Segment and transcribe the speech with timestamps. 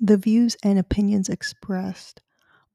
[0.00, 2.20] The views and opinions expressed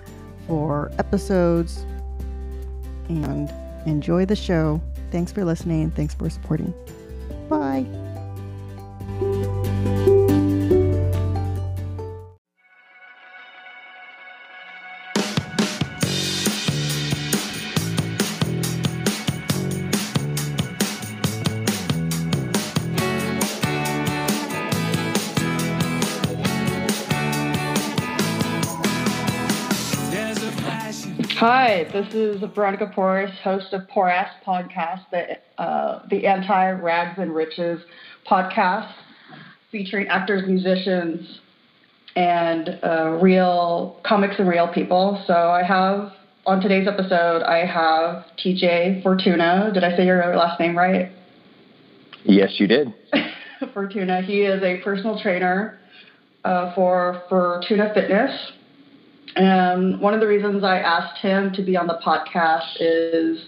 [0.46, 1.84] for episodes
[3.08, 3.52] and
[3.86, 4.80] enjoy the show.
[5.10, 5.90] Thanks for listening.
[5.90, 6.72] Thanks for supporting.
[7.48, 7.86] Bye.
[31.84, 37.18] Hi, this is Veronica Porras, host of Poor Ass Podcast, the, uh, the anti rags
[37.18, 37.80] and riches
[38.30, 38.92] podcast
[39.70, 41.40] featuring actors, musicians,
[42.16, 45.22] and uh, real comics and real people.
[45.26, 46.12] So I have
[46.46, 49.70] on today's episode, I have TJ Fortuna.
[49.74, 51.10] Did I say your last name right?
[52.24, 52.94] Yes, you did.
[53.74, 54.22] Fortuna.
[54.22, 55.78] He is a personal trainer
[56.44, 58.52] uh, for Fortuna Fitness.
[59.36, 63.46] And one of the reasons I asked him to be on the podcast is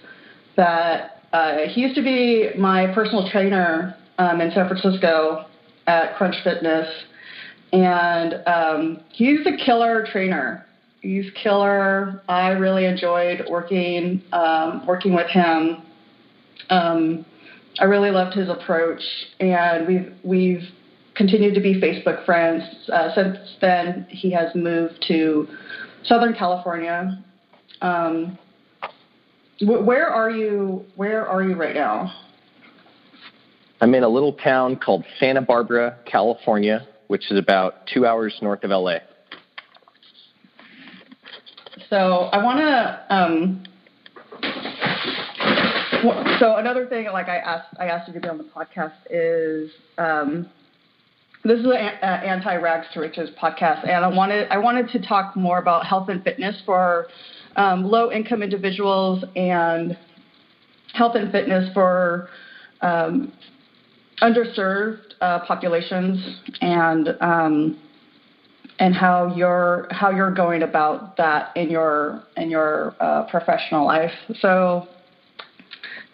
[0.56, 5.46] that uh, he used to be my personal trainer um, in San Francisco
[5.86, 6.88] at Crunch Fitness,
[7.72, 10.66] and um, he's a killer trainer.
[11.02, 12.22] He's killer.
[12.28, 15.82] I really enjoyed working um, working with him.
[16.70, 17.26] Um,
[17.78, 19.02] I really loved his approach,
[19.38, 20.68] and we've we've
[21.16, 22.62] continued to be Facebook friends.
[22.92, 25.48] Uh, since then, he has moved to
[26.04, 27.22] Southern California.
[27.80, 28.38] Um,
[29.60, 30.84] wh- where are you?
[30.94, 32.12] Where are you right now?
[33.80, 38.64] I'm in a little town called Santa Barbara, California, which is about two hours north
[38.64, 38.98] of LA.
[41.90, 41.96] So
[42.32, 43.14] I want to.
[43.14, 43.64] Um,
[46.38, 49.70] so another thing, like I asked, I asked you to be on the podcast is
[49.98, 50.48] um,
[51.46, 55.36] this is an anti rags to riches podcast, and I wanted I wanted to talk
[55.36, 57.06] more about health and fitness for
[57.56, 59.96] um, low income individuals and
[60.92, 62.28] health and fitness for
[62.80, 63.32] um,
[64.22, 67.78] underserved uh, populations and um,
[68.78, 74.12] and how you're how you're going about that in your in your uh, professional life.
[74.40, 74.88] So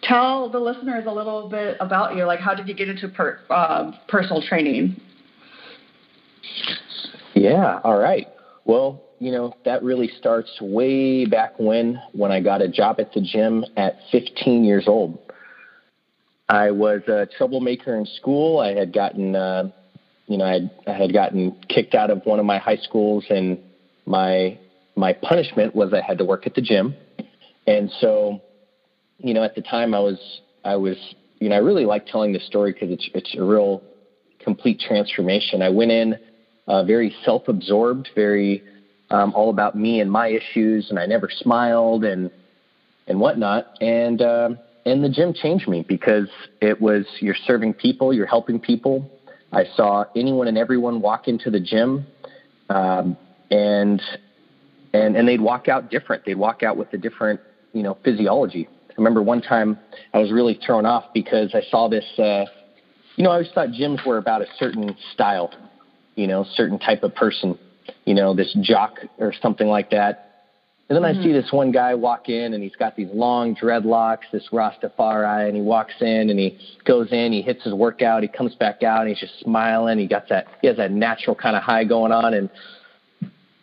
[0.01, 2.25] tell the listeners a little bit about you.
[2.25, 4.99] Like, how did you get into per, uh, personal training?
[7.35, 8.27] Yeah, all right.
[8.65, 13.13] Well, you know, that really starts way back when, when I got a job at
[13.13, 15.17] the gym at 15 years old.
[16.49, 18.59] I was a troublemaker in school.
[18.59, 19.69] I had gotten, uh,
[20.27, 23.25] you know, I had, I had gotten kicked out of one of my high schools,
[23.29, 23.57] and
[24.05, 24.59] my
[24.95, 26.95] my punishment was I had to work at the gym.
[27.65, 28.41] And so,
[29.17, 30.19] you know, at the time I was
[30.63, 30.97] I was,
[31.39, 33.81] you know, I really like telling the story because it's it's a real
[34.39, 35.61] complete transformation.
[35.61, 36.19] I went in
[36.67, 38.63] uh, very self-absorbed, very
[39.09, 42.31] um, all about me and my issues, and I never smiled and
[43.07, 43.67] and whatnot.
[43.81, 44.49] And uh,
[44.85, 46.27] and the gym changed me because
[46.61, 49.09] it was you're serving people, you're helping people.
[49.51, 52.07] I saw anyone and everyone walk into the gym,
[52.69, 53.17] um,
[53.51, 54.01] and
[54.93, 56.25] and and they'd walk out different.
[56.25, 57.39] They'd walk out with a different
[57.73, 58.67] you know physiology.
[58.89, 59.79] I remember one time
[60.13, 62.05] I was really thrown off because I saw this.
[62.17, 62.45] Uh,
[63.15, 65.51] you know, I always thought gyms were about a certain style
[66.15, 67.57] you know, certain type of person,
[68.05, 70.29] you know, this jock or something like that.
[70.89, 71.21] And then mm-hmm.
[71.21, 75.47] I see this one guy walk in and he's got these long dreadlocks, this Rastafari,
[75.47, 78.83] and he walks in and he goes in, he hits his workout, he comes back
[78.83, 79.97] out and he's just smiling.
[79.97, 82.33] He got that, he has that natural kind of high going on.
[82.33, 82.49] And,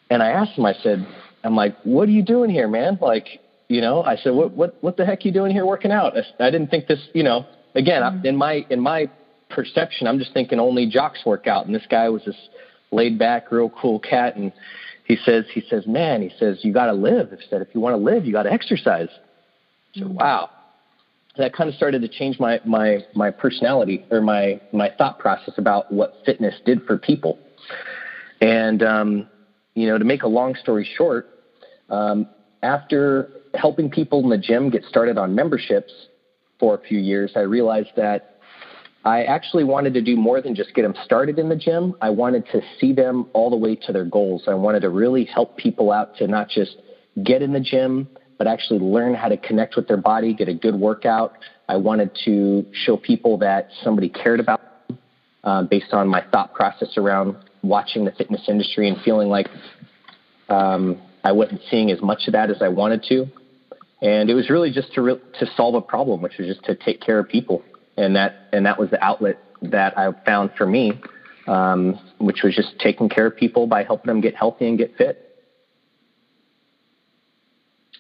[0.09, 1.07] and I asked him, I said,
[1.45, 2.99] I'm like, what are you doing here, man?
[3.01, 5.93] Like, You know, I said, what what what the heck are you doing here working
[5.93, 6.17] out?
[6.17, 6.99] I, I didn't think this.
[7.15, 8.27] You know, again, mm-hmm.
[8.27, 9.09] in my in my
[9.51, 12.37] perception, I'm just thinking only jocks work out, and this guy was this
[12.91, 14.53] laid back, real cool cat, and
[15.05, 17.31] he says he says, man, he says you got to live.
[17.31, 19.09] He said if you want to live, you got to exercise.
[19.95, 20.15] So mm-hmm.
[20.15, 20.51] wow,
[21.37, 25.55] that kind of started to change my my my personality or my my thought process
[25.59, 27.39] about what fitness did for people.
[28.41, 29.29] And um,
[29.75, 31.29] you know, to make a long story short,
[31.89, 32.29] um,
[32.63, 35.93] after helping people in the gym get started on memberships
[36.59, 38.30] for a few years, I realized that
[39.05, 41.95] I actually wanted to do more than just get them started in the gym.
[42.03, 44.45] I wanted to see them all the way to their goals.
[44.47, 46.77] I wanted to really help people out to not just
[47.25, 50.55] get in the gym, but actually learn how to connect with their body, get a
[50.55, 51.33] good workout.
[51.69, 54.99] I wanted to show people that somebody cared about them
[55.45, 59.49] uh, based on my thought process around watching the fitness industry and feeling like
[60.49, 63.27] um, I wasn't seeing as much of that as I wanted to.
[64.03, 66.75] And it was really just to re- to solve a problem, which was just to
[66.75, 67.63] take care of people,
[68.01, 71.01] and that and that was the outlet that I found for me,
[71.47, 74.97] um, which was just taking care of people by helping them get healthy and get
[74.97, 75.27] fit.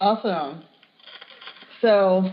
[0.00, 0.62] Awesome.
[1.82, 2.30] So,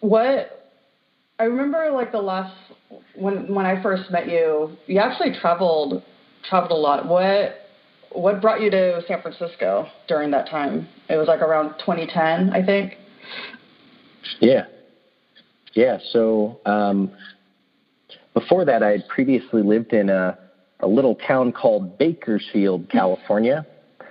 [0.00, 0.72] what
[1.38, 2.54] I remember, like the last
[3.14, 6.02] when when I first met you, you actually traveled
[6.48, 7.06] traveled a lot.
[7.06, 7.68] What
[8.10, 10.88] what brought you to San Francisco during that time?
[11.08, 12.96] It was like around 2010, I think.
[14.40, 14.66] Yeah,
[15.74, 15.98] yeah.
[16.12, 17.12] So um,
[18.34, 20.38] before that, I had previously lived in a
[20.82, 23.66] a little town called Bakersfield, California.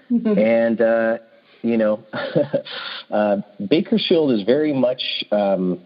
[0.10, 0.40] Mm-hmm.
[0.40, 1.18] And, uh,
[1.62, 2.04] you know,
[3.12, 3.38] uh,
[3.70, 5.82] Bakersfield is very much, um,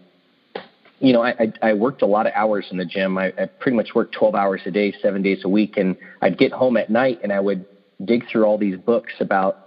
[1.00, 3.18] you know, I, I, I worked a lot of hours in the gym.
[3.18, 5.76] I, I pretty much worked 12 hours a day, seven days a week.
[5.76, 7.66] And I'd get home at night and I would
[8.04, 9.58] dig through all these books about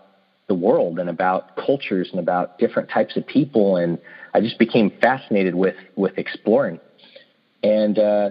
[0.47, 3.75] the world and about cultures and about different types of people.
[3.75, 3.99] And
[4.33, 6.79] I just became fascinated with, with exploring.
[7.63, 8.29] And, uh,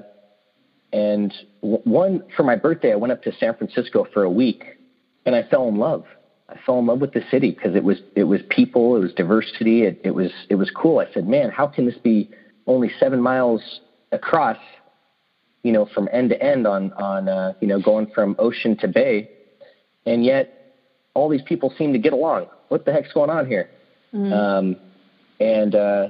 [0.92, 4.64] and one, for my birthday, I went up to San Francisco for a week
[5.26, 6.04] and I fell in love.
[6.48, 9.12] I fell in love with the city because it was it was people, it was
[9.12, 10.98] diversity, it, it was it was cool.
[10.98, 12.30] I said, man, how can this be
[12.66, 13.80] only seven miles
[14.12, 14.56] across,
[15.62, 18.88] you know, from end to end on on uh, you know going from ocean to
[18.88, 19.28] bay,
[20.06, 20.74] and yet
[21.12, 22.46] all these people seem to get along.
[22.68, 23.68] What the heck's going on here?
[24.14, 24.32] Mm-hmm.
[24.32, 24.76] Um,
[25.40, 26.08] and, uh,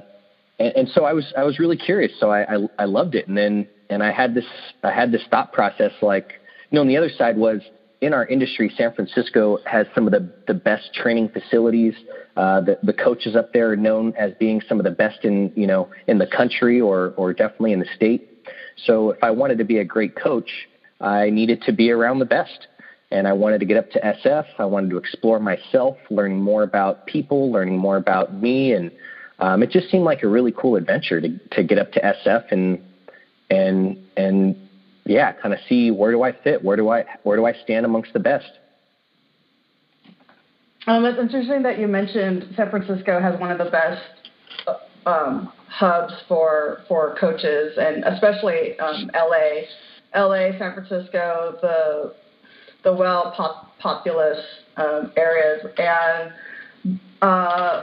[0.59, 2.11] and and so I was I was really curious.
[2.19, 4.45] So I, I I loved it, and then and I had this
[4.83, 6.33] I had this thought process like
[6.69, 7.61] you know, on the other side was
[8.01, 11.93] in our industry, San Francisco has some of the, the best training facilities.
[12.37, 15.51] Uh, the, the coaches up there are known as being some of the best in,
[15.55, 18.25] you know, in the country or, or definitely in the state.
[18.85, 20.49] So if I wanted to be a great coach,
[21.01, 22.67] I needed to be around the best.
[23.11, 24.45] And I wanted to get up to SF.
[24.59, 28.73] I wanted to explore myself, learning more about people, learning more about me.
[28.73, 28.91] And
[29.39, 32.51] um, it just seemed like a really cool adventure to, to get up to SF
[32.51, 32.79] and,
[33.49, 34.69] and, and
[35.09, 37.85] yeah, kind of see where do I fit, where do I where do I stand
[37.85, 38.45] amongst the best.
[40.85, 44.01] Um, it's interesting that you mentioned San Francisco has one of the best
[44.67, 49.65] uh, um, hubs for for coaches, and especially um, LA,
[50.15, 52.13] LA, San Francisco, the
[52.83, 54.39] the well pop, populous
[54.77, 57.81] um, areas, and uh,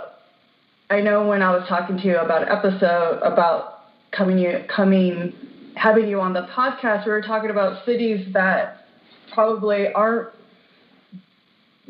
[0.88, 3.80] I know when I was talking to you about episode about
[4.12, 5.32] coming you coming
[5.74, 8.86] having you on the podcast, we were talking about cities that
[9.34, 10.28] probably aren't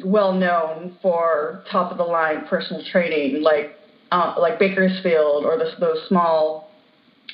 [0.04, 3.76] well known for top of the line personal training, like
[4.12, 6.70] uh, like Bakersfield or the, those small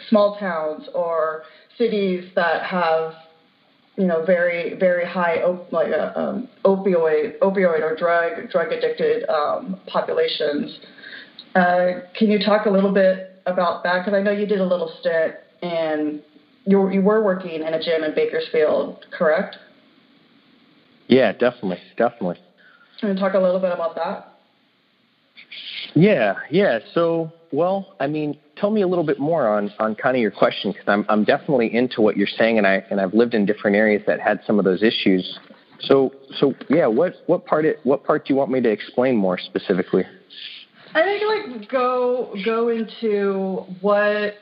[0.08, 1.44] small towns or
[1.78, 3.14] cities that have
[3.96, 9.28] you know very very high op- like uh, um, opioid opioid or drug drug addicted
[9.28, 10.80] um, populations.
[11.54, 14.00] Uh, can you talk a little bit about that?
[14.00, 16.22] Because I know you did a little stint and
[16.66, 19.56] you you were working in a gym in Bakersfield, correct?
[21.08, 22.38] Yeah, definitely, definitely.
[23.00, 24.28] Can you talk a little bit about that?
[25.94, 26.78] Yeah, yeah.
[26.94, 30.30] So, well, I mean, tell me a little bit more on on kind of your
[30.30, 33.44] question because I'm I'm definitely into what you're saying, and I and I've lived in
[33.44, 35.38] different areas that had some of those issues.
[35.80, 39.16] So, so yeah, what what part it, what part do you want me to explain
[39.16, 40.04] more specifically?
[40.94, 44.34] I think like go go into what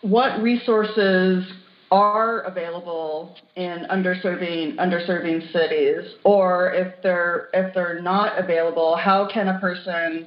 [0.00, 1.44] what resources
[1.92, 9.48] are available in underserving underserving cities or if they're if they're not available how can
[9.48, 10.26] a person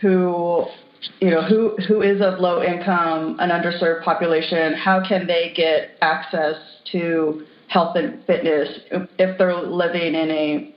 [0.00, 0.64] who
[1.18, 5.96] you know who who is of low income an underserved population how can they get
[6.02, 6.54] access
[6.92, 8.68] to health and fitness
[9.18, 10.74] if they're living in a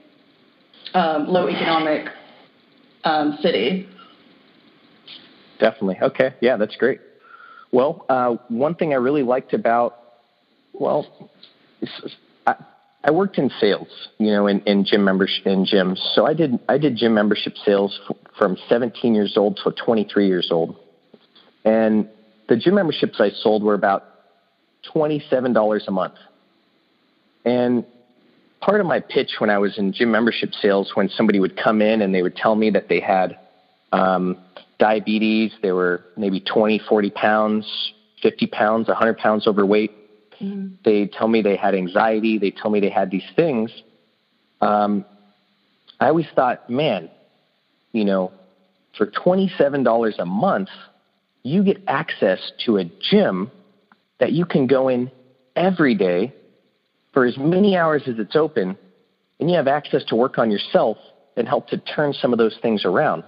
[0.98, 2.08] um, low economic
[3.04, 3.88] um, city.
[5.58, 5.98] Definitely.
[6.02, 6.34] Okay.
[6.40, 7.00] Yeah, that's great.
[7.72, 9.94] Well, uh, one thing I really liked about,
[10.72, 11.06] well,
[12.46, 12.54] I,
[13.02, 15.98] I worked in sales, you know, in, in gym membership in gyms.
[16.14, 20.26] So I did I did gym membership sales f- from 17 years old to 23
[20.26, 20.76] years old,
[21.64, 22.08] and
[22.48, 24.04] the gym memberships I sold were about
[24.94, 26.14] $27 a month.
[27.44, 27.84] And
[28.64, 31.82] part of my pitch when I was in gym membership sales, when somebody would come
[31.82, 33.38] in and they would tell me that they had
[33.92, 34.38] um,
[34.78, 37.92] diabetes, they were maybe 20, 40 pounds,
[38.22, 39.92] 50 pounds, 100 pounds overweight.
[40.40, 40.76] Mm-hmm.
[40.82, 42.38] They tell me they had anxiety.
[42.38, 43.70] They tell me they had these things.
[44.62, 45.04] Um,
[46.00, 47.10] I always thought, man,
[47.92, 48.32] you know,
[48.96, 50.70] for $27 a month,
[51.42, 53.50] you get access to a gym
[54.20, 55.10] that you can go in
[55.54, 56.32] every day
[57.14, 58.76] for as many hours as it's open,
[59.40, 60.98] and you have access to work on yourself
[61.36, 63.22] and help to turn some of those things around.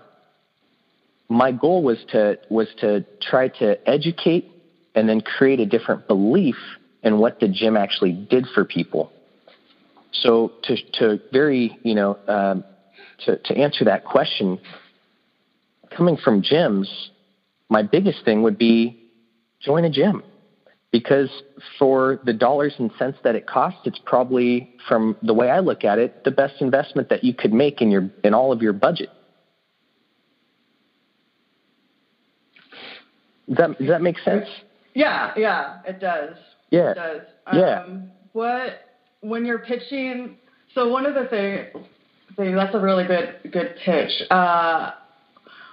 [1.29, 4.49] My goal was to was to try to educate
[4.95, 6.57] and then create a different belief
[7.03, 9.11] in what the gym actually did for people.
[10.13, 12.65] So to to very you know um,
[13.25, 14.59] to to answer that question,
[15.97, 16.89] coming from gyms,
[17.69, 18.97] my biggest thing would be
[19.61, 20.23] join a gym
[20.99, 21.29] because
[21.79, 25.85] for the dollars and cents that it costs, it's probably, from the way I look
[25.85, 28.73] at it, the best investment that you could make in your in all of your
[28.73, 29.11] budget.
[33.47, 34.47] Does that, does that make sense?
[34.95, 36.35] Yeah, yeah, it does.
[36.71, 37.21] Yeah, it does.
[37.53, 37.83] Yeah.
[37.83, 38.81] Um, what
[39.21, 40.39] when you're pitching?
[40.75, 41.87] So one of the things,
[42.37, 44.13] thing that's a really good good pitch.
[44.31, 44.93] Uh,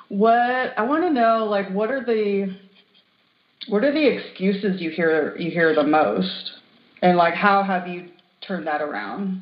[0.09, 2.53] what I want to know, like, what are the
[3.67, 6.51] what are the excuses you hear you hear the most,
[7.01, 8.09] and like how have you
[8.45, 9.41] turned that around?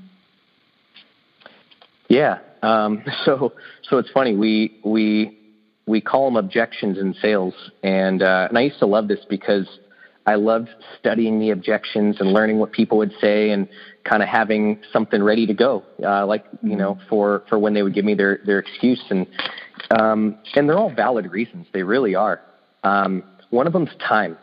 [2.07, 2.39] Yeah.
[2.61, 4.35] Um, so so it's funny.
[4.35, 5.37] We we
[5.87, 9.67] we call them objections in sales, and uh, and I used to love this because
[10.25, 13.67] I loved studying the objections and learning what people would say and
[14.03, 17.81] kind of having something ready to go, uh, like you know, for for when they
[17.81, 19.25] would give me their their excuse and
[19.99, 21.67] um, and they're all valid reasons.
[21.73, 22.41] They really are.
[22.83, 24.37] Um, one of them's time.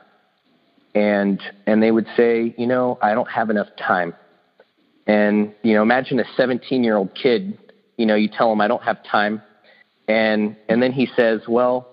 [0.94, 4.14] And and they would say, you know, I don't have enough time.
[5.06, 7.58] And you know, imagine a 17-year-old kid,
[7.96, 9.42] you know, you tell him I don't have time,
[10.06, 11.88] and and then he says, well,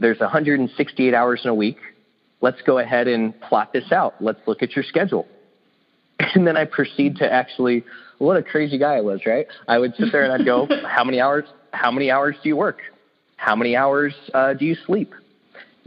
[0.00, 1.78] there's 168 hours in a week.
[2.40, 4.14] Let's go ahead and plot this out.
[4.20, 5.26] Let's look at your schedule.
[6.34, 7.84] And then I proceed to actually,
[8.18, 9.46] what a crazy guy I was, right?
[9.66, 11.44] I would sit there and I'd go, how many hours?
[11.72, 12.78] How many hours do you work?
[13.36, 15.12] How many hours uh, do you sleep?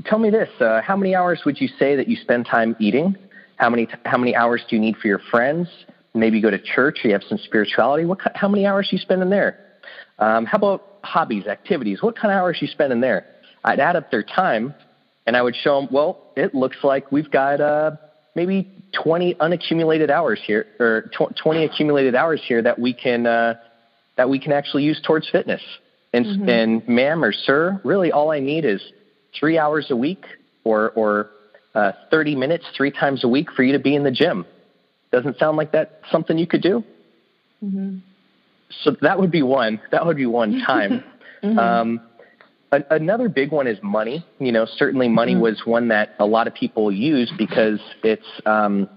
[0.03, 3.15] Tell me this: uh, How many hours would you say that you spend time eating?
[3.57, 5.69] How many how many hours do you need for your friends?
[6.13, 6.99] Maybe go to church.
[7.03, 8.05] Or you have some spirituality.
[8.05, 9.59] What how many hours do you spend in there?
[10.19, 12.01] Um, how about hobbies, activities?
[12.01, 13.25] What kind of hours do you spend in there?
[13.63, 14.73] I'd add up their time,
[15.25, 15.89] and I would show them.
[15.91, 17.91] Well, it looks like we've got uh,
[18.35, 18.71] maybe
[19.03, 23.55] 20 unaccumulated hours here, or tw- 20 accumulated hours here that we can uh,
[24.17, 25.61] that we can actually use towards fitness.
[26.13, 26.49] And, mm-hmm.
[26.49, 28.81] and ma'am or sir, really all I need is
[29.39, 30.25] three hours a week
[30.63, 31.29] or, or
[31.73, 34.45] uh, 30 minutes three times a week for you to be in the gym.
[35.11, 36.83] Doesn't sound like that something you could do?
[37.63, 37.97] Mm-hmm.
[38.83, 39.79] So that would be one.
[39.91, 41.03] That would be one time.
[41.43, 41.59] mm-hmm.
[41.59, 42.01] um,
[42.71, 44.25] a- another big one is money.
[44.39, 45.41] You know, certainly money mm-hmm.
[45.41, 48.89] was one that a lot of people use because it's um,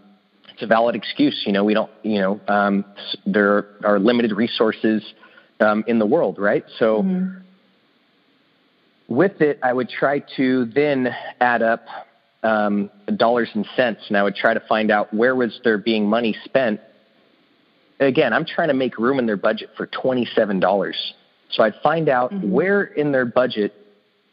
[0.52, 1.42] it's a valid excuse.
[1.47, 1.90] You know, we don't.
[2.02, 2.85] You know, um,
[3.26, 5.02] there are limited resources
[5.61, 6.64] um, in the world, right?
[6.78, 7.42] So mm-hmm
[9.09, 11.09] with it, I would try to then
[11.41, 11.87] add up
[12.43, 16.09] um, dollars and cents, and I would try to find out where was there being
[16.09, 16.81] money spent.
[17.99, 21.15] Again, I'm trying to make room in their budget for twenty-seven dollars.
[21.50, 22.50] So I'd find out mm-hmm.
[22.50, 23.75] where in their budget,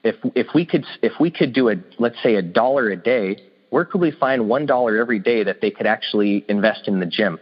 [0.04, 3.38] if if we could if we could do a let's say a dollar a day,
[3.72, 7.06] where could we find one dollar every day that they could actually invest in the
[7.06, 7.40] gym?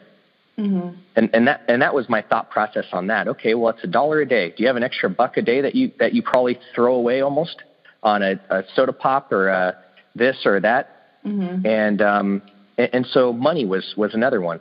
[0.57, 0.97] Mm-hmm.
[1.15, 3.27] And and that and that was my thought process on that.
[3.27, 4.49] Okay, well it's a dollar a day.
[4.49, 7.21] Do you have an extra buck a day that you that you probably throw away
[7.21, 7.63] almost
[8.03, 9.75] on a, a soda pop or a
[10.15, 11.19] this or that?
[11.25, 11.65] Mm-hmm.
[11.65, 12.41] And um
[12.77, 14.59] and, and so money was was another one.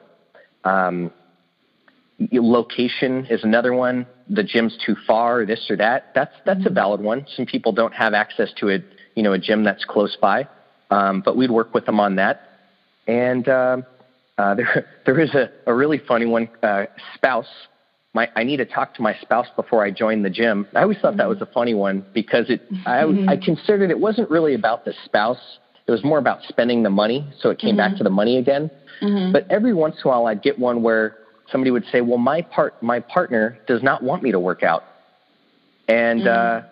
[0.65, 1.11] Um,
[2.31, 4.07] location is another one.
[4.29, 6.13] The gym's too far, this or that.
[6.15, 6.69] That's that's mm-hmm.
[6.69, 7.27] a valid one.
[7.37, 8.79] Some people don't have access to a
[9.15, 10.49] you know a gym that's close by,
[10.91, 12.49] um, but we'd work with them on that.
[13.07, 14.02] And um, uh,
[14.57, 16.49] there, there is a, a really funny one.
[16.63, 16.85] Uh,
[17.15, 17.49] spouse.
[18.15, 20.67] My, I need to talk to my spouse before I join the gym.
[20.75, 21.19] I always thought mm-hmm.
[21.19, 22.63] that was a funny one because it.
[22.85, 23.29] I, mm-hmm.
[23.29, 25.59] I considered it wasn't really about the spouse.
[25.87, 27.31] It was more about spending the money.
[27.41, 27.79] So it came mm-hmm.
[27.79, 28.71] back to the money again.
[29.03, 29.33] Mm-hmm.
[29.33, 31.19] But every once in a while, I'd get one where
[31.51, 34.85] somebody would say, "Well, my part my partner does not want me to work out,"
[35.89, 36.67] and mm-hmm.
[36.67, 36.69] uh,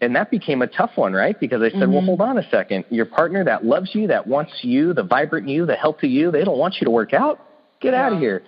[0.00, 1.38] and that became a tough one, right?
[1.38, 1.92] Because I said, mm-hmm.
[1.92, 2.84] "Well, hold on a second.
[2.90, 6.44] Your partner that loves you, that wants you, the vibrant you, the healthy you, they
[6.44, 7.40] don't want you to work out.
[7.80, 8.06] Get yeah.
[8.06, 8.42] out of here."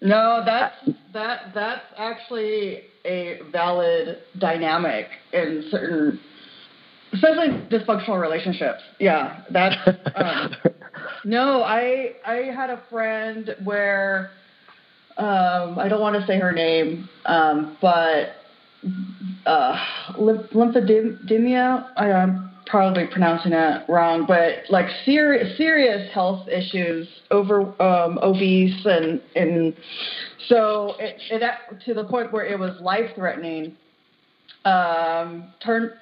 [0.00, 0.74] No, that's
[1.12, 6.20] that that's actually a valid dynamic in certain,
[7.12, 8.80] especially dysfunctional relationships.
[8.98, 9.76] Yeah, that's.
[10.14, 10.54] Um,
[11.24, 14.30] no, I I had a friend where
[15.18, 18.36] um, I don't want to say her name, um, but
[19.46, 19.84] uh,
[20.16, 21.88] lymphedema.
[21.96, 28.84] I am probably pronouncing it wrong, but like serious serious health issues, over um, obese,
[28.84, 29.74] and and
[30.48, 31.42] so it, it
[31.84, 33.76] to the point where it was life threatening.
[34.64, 35.92] Um, turn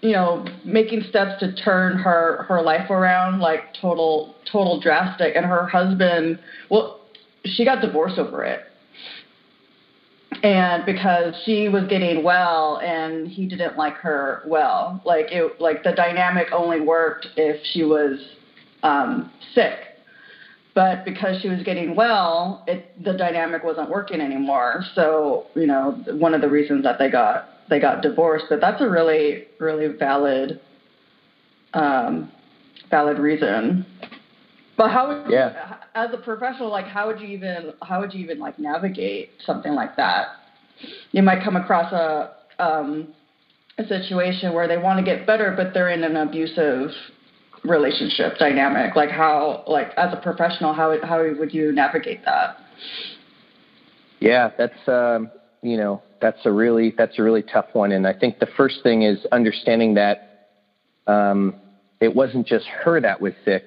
[0.00, 5.44] you know making steps to turn her her life around like total total drastic and
[5.44, 6.38] her husband
[6.70, 7.00] well
[7.44, 8.60] she got divorced over it
[10.42, 15.82] and because she was getting well and he didn't like her well like it like
[15.82, 18.18] the dynamic only worked if she was
[18.82, 19.78] um sick.
[20.72, 24.84] But because she was getting well it the dynamic wasn't working anymore.
[24.94, 28.80] So you know one of the reasons that they got they got divorced but that's
[28.80, 30.60] a really really valid
[31.74, 32.30] um
[32.90, 33.86] valid reason
[34.80, 35.50] but how would yeah.
[35.68, 39.28] you, as a professional, like how would you even how would you even like navigate
[39.44, 40.28] something like that?
[41.12, 43.08] You might come across a um,
[43.76, 46.92] a situation where they want to get better, but they're in an abusive
[47.62, 48.96] relationship dynamic.
[48.96, 52.56] Like how like as a professional, how how would you navigate that?
[54.18, 58.14] Yeah, that's um, you know that's a really that's a really tough one, and I
[58.14, 60.16] think the first thing is understanding that
[61.06, 61.54] um,
[62.00, 63.64] it wasn't just her that was sick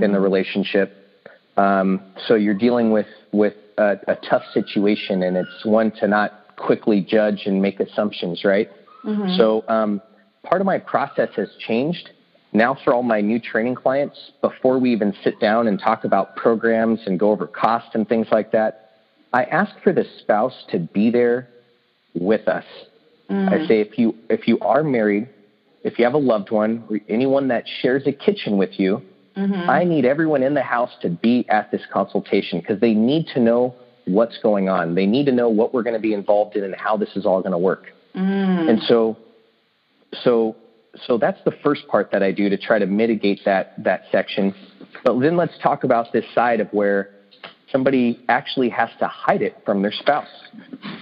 [0.00, 0.04] mm-hmm.
[0.04, 0.24] in the mm-hmm.
[0.24, 0.96] relationship.
[1.56, 6.56] Um, so you're dealing with with a, a, tough situation, and it's one to not
[6.56, 8.68] quickly judge and make assumptions, right?
[9.04, 9.36] Mm-hmm.
[9.36, 10.00] So um,
[10.42, 12.10] part of my process has changed.
[12.52, 16.34] Now, for all my new training clients, before we even sit down and talk about
[16.34, 18.90] programs and go over cost and things like that,
[19.32, 21.48] I ask for the spouse to be there
[22.14, 22.64] with us.
[23.30, 23.54] Mm-hmm.
[23.54, 25.28] I say if you if you are married,
[25.84, 29.02] if you have a loved one, or anyone that shares a kitchen with you,
[29.36, 29.70] Mm-hmm.
[29.70, 33.40] I need everyone in the house to be at this consultation because they need to
[33.40, 33.74] know
[34.06, 34.94] what's going on.
[34.94, 37.24] They need to know what we're going to be involved in and how this is
[37.24, 37.86] all going to work.
[38.14, 38.68] Mm.
[38.68, 39.16] And so,
[40.22, 40.56] so,
[41.06, 44.54] so that's the first part that I do to try to mitigate that that section.
[45.04, 47.10] But then let's talk about this side of where
[47.70, 50.28] somebody actually has to hide it from their spouse,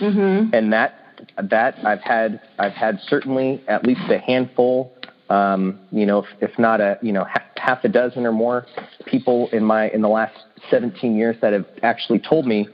[0.01, 0.55] mm-hmm.
[0.55, 0.95] and that
[1.43, 4.93] that I've had I've had certainly at least a handful
[5.31, 8.67] um, you know, if, if not a, you know, ha- half a dozen or more
[9.07, 10.35] people in my in the last
[10.71, 12.69] 17 years that have actually told me,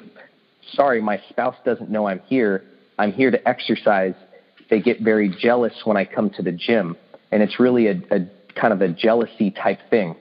[0.72, 2.64] sorry, my spouse doesn't know I'm here.
[2.98, 4.14] I'm here to exercise.
[4.70, 6.96] They get very jealous when I come to the gym,
[7.32, 8.20] and it's really a, a
[8.54, 10.16] kind of a jealousy type thing.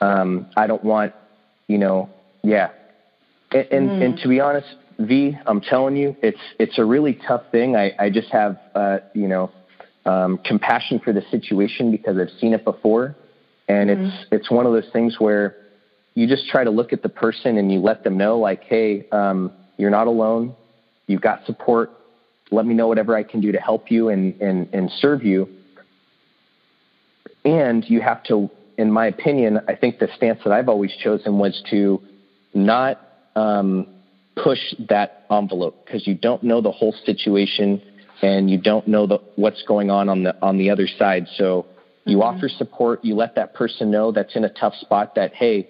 [0.00, 1.14] Um, I don't want,
[1.68, 2.10] you know,
[2.42, 2.70] yeah.
[3.52, 4.04] And, and, mm.
[4.04, 4.66] and to be honest,
[4.98, 7.76] V, I'm telling you, it's it's a really tough thing.
[7.76, 9.50] I, I just have, uh, you know,
[10.06, 13.16] um, compassion for the situation because I've seen it before,
[13.68, 14.04] and mm-hmm.
[14.04, 15.56] it's it's one of those things where
[16.14, 19.06] you just try to look at the person and you let them know like, hey,
[19.10, 20.54] um, you're not alone.
[21.06, 21.90] You've got support.
[22.50, 25.48] Let me know whatever I can do to help you and and and serve you.
[27.44, 31.38] And you have to, in my opinion, I think the stance that I've always chosen
[31.38, 32.00] was to
[32.54, 33.00] not
[33.36, 33.86] um,
[34.36, 37.80] push that envelope because you don't know the whole situation
[38.22, 41.26] and you don't know the, what's going on on the on the other side.
[41.36, 41.66] So
[42.04, 42.36] you mm-hmm.
[42.36, 43.04] offer support.
[43.04, 45.14] You let that person know that's in a tough spot.
[45.16, 45.68] That hey,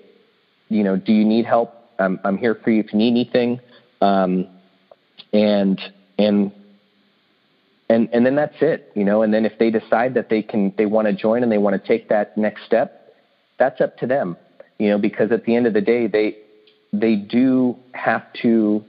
[0.68, 1.74] you know, do you need help?
[1.98, 3.60] I'm I'm here for you if you need anything.
[4.00, 4.48] Um,
[5.32, 5.80] and
[6.18, 6.52] and
[7.88, 9.22] and and then that's it, you know.
[9.22, 11.80] And then if they decide that they can they want to join and they want
[11.80, 13.14] to take that next step,
[13.58, 14.36] that's up to them,
[14.78, 14.98] you know.
[14.98, 16.36] Because at the end of the day, they
[16.92, 18.84] they do have to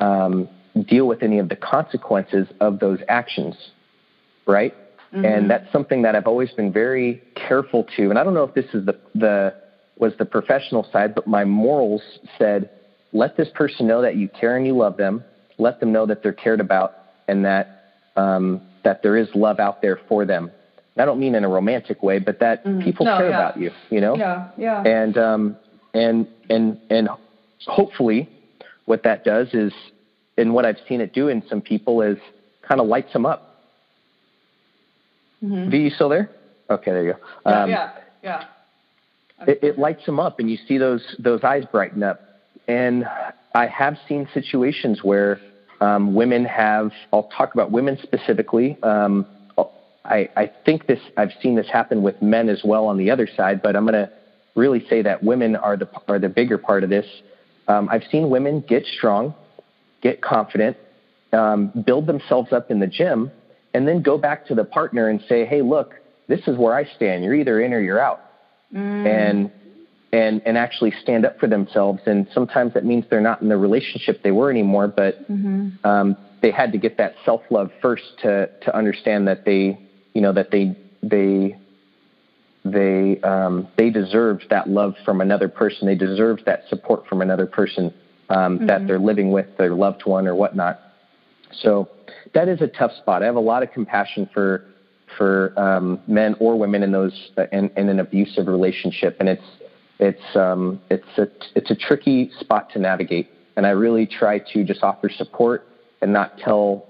[0.00, 0.48] um,
[0.82, 3.54] deal with any of the consequences of those actions,
[4.46, 4.74] right?
[5.12, 5.24] Mm-hmm.
[5.24, 8.10] And that's something that I've always been very careful to.
[8.10, 9.54] And I don't know if this is the, the
[9.96, 12.02] was the professional side, but my morals
[12.36, 12.68] said,
[13.12, 15.22] let this person know that you care and you love them.
[15.56, 16.94] Let them know that they're cared about
[17.28, 17.84] and that
[18.16, 20.50] um, that there is love out there for them.
[20.94, 22.82] And I don't mean in a romantic way, but that mm-hmm.
[22.82, 23.36] people no, care yeah.
[23.36, 23.70] about you.
[23.90, 24.16] You know.
[24.16, 24.48] Yeah.
[24.58, 24.82] Yeah.
[24.82, 25.56] And um,
[25.94, 27.08] and and and
[27.66, 28.28] hopefully,
[28.86, 29.72] what that does is
[30.36, 32.18] and what I've seen it do in some people is
[32.66, 33.60] kind of lights them up.
[35.42, 35.70] Mm-hmm.
[35.70, 36.30] V, you still there?
[36.70, 37.18] Okay, there you go.
[37.46, 37.92] Yeah, um, yeah,
[38.22, 38.44] yeah.
[39.46, 42.20] It, it, lights them up, and you see those those eyes brighten up.
[42.68, 43.04] and
[43.54, 45.40] I have seen situations where
[45.80, 46.92] um, women have.
[47.12, 48.78] I'll talk about women specifically.
[48.82, 49.26] Um,
[50.04, 51.00] I, I think this.
[51.16, 53.94] I've seen this happen with men as well on the other side, but I'm going
[53.94, 54.10] to
[54.54, 57.06] really say that women are the are the bigger part of this.
[57.68, 59.34] Um, I've seen women get strong,
[60.04, 60.76] get confident,
[61.32, 63.32] um, build themselves up in the gym,
[63.72, 65.94] and then go back to the partner and say, "Hey, look,
[66.28, 67.24] this is where I stand.
[67.24, 68.20] You're either in or you're out."
[68.72, 69.06] Mm.
[69.06, 69.50] And
[70.12, 72.00] and and actually stand up for themselves.
[72.06, 75.84] And sometimes that means they're not in the relationship they were anymore, but mm-hmm.
[75.84, 79.78] um, they had to get that self love first to to understand that they
[80.12, 81.56] you know that they they
[82.64, 85.88] they um, they deserved that love from another person.
[85.88, 87.92] They deserved that support from another person
[88.34, 88.66] um, mm-hmm.
[88.66, 90.80] that they're living with, their loved one or whatnot.
[91.62, 91.88] So
[92.34, 93.22] that is a tough spot.
[93.22, 94.64] I have a lot of compassion for
[95.16, 99.44] for um, men or women in those uh, in, in an abusive relationship, and it's
[100.00, 103.28] it's um, it's a it's a tricky spot to navigate.
[103.56, 105.64] And I really try to just offer support
[106.02, 106.86] and not tell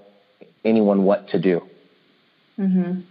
[0.63, 1.61] anyone what to do.
[2.57, 3.03] Mhm.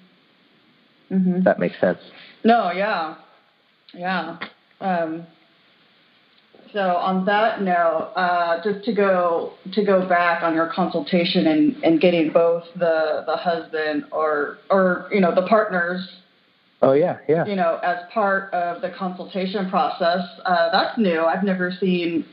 [1.13, 1.45] Mhm.
[1.45, 2.01] That makes sense.
[2.43, 3.15] No, yeah,
[3.93, 4.39] yeah.
[4.81, 5.25] Um,
[6.75, 11.83] so on that note, uh, just to go to go back on your consultation and,
[11.85, 16.07] and getting both the the husband or or you know the partners.
[16.83, 17.47] Oh yeah, yeah.
[17.47, 21.23] You know, as part of the consultation process, uh, that's new.
[21.25, 22.27] I've never seen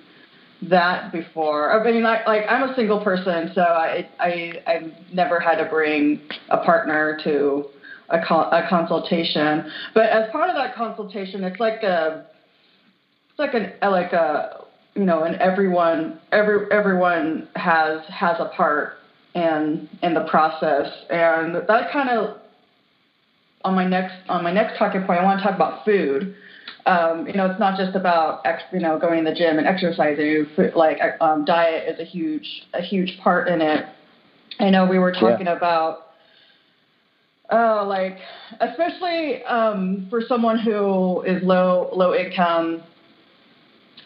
[0.63, 1.79] that before.
[1.79, 5.69] I mean, like, like I'm a single person, so I I I've never had to
[5.69, 7.65] bring a partner to
[8.09, 9.71] a, a consultation.
[9.93, 12.25] But as part of that consultation, it's like a
[13.41, 18.93] like an like a you know, and everyone every everyone has has a part
[19.35, 22.37] in in the process, and that kind of
[23.63, 26.35] on my next on my next talking point, I want to talk about food.
[26.85, 29.67] Um, you know, it's not just about ex, you know going to the gym and
[29.67, 30.47] exercising.
[30.55, 33.85] Food, like um, diet is a huge a huge part in it.
[34.59, 35.57] I know we were talking yeah.
[35.57, 36.11] about
[37.51, 38.17] uh, like
[38.59, 42.83] especially um, for someone who is low low income.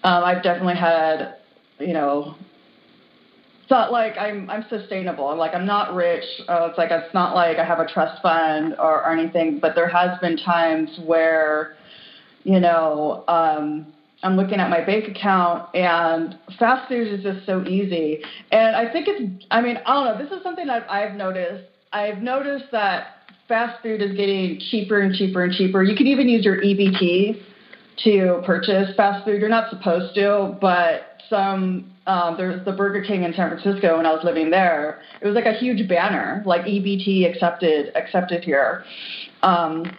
[0.06, 1.38] Um, I've definitely had,
[1.80, 2.36] you know,
[3.64, 5.30] it's not like I'm I'm sustainable.
[5.30, 6.24] I'm like I'm not rich.
[6.48, 9.58] Uh, it's like it's not like I have a trust fund or, or anything.
[9.60, 11.76] But there has been times where,
[12.44, 13.92] you know, um,
[14.22, 18.22] I'm looking at my bank account and fast food is just so easy.
[18.52, 19.46] And I think it's.
[19.50, 20.24] I mean, I don't know.
[20.24, 21.64] This is something that I've noticed.
[21.94, 23.08] I've noticed that
[23.48, 25.82] fast food is getting cheaper and cheaper and cheaper.
[25.82, 27.42] You can even use your EBT
[28.04, 29.40] to purchase fast food.
[29.40, 34.06] You're not supposed to, but some um, there's the Burger King in San Francisco when
[34.06, 35.02] I was living there.
[35.22, 38.84] It was like a huge banner, like EBT accepted accepted here.
[39.42, 39.98] Um,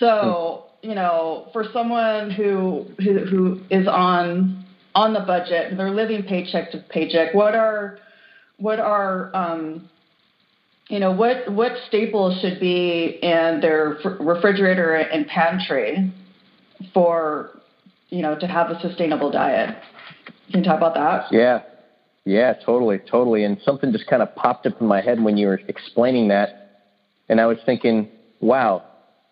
[0.00, 5.90] so you know, for someone who who, who is on on the budget, and they're
[5.90, 7.34] living paycheck to paycheck.
[7.34, 7.98] What are
[8.56, 9.88] what are um,
[10.88, 16.12] you know what what staples should be in their refrigerator and pantry
[16.92, 17.60] for
[18.08, 19.76] you know to have a sustainable diet
[20.50, 21.62] can you talk about that yeah
[22.24, 25.46] yeah totally totally and something just kind of popped up in my head when you
[25.46, 26.70] were explaining that
[27.28, 28.08] and i was thinking
[28.40, 28.82] wow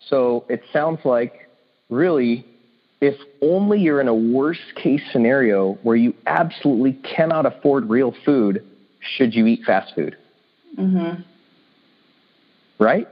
[0.09, 1.49] so it sounds like
[1.89, 2.45] really
[2.99, 8.63] if only you're in a worst case scenario where you absolutely cannot afford real food
[8.99, 10.15] should you eat fast food
[10.77, 11.21] Mm-hmm.
[12.83, 13.07] right?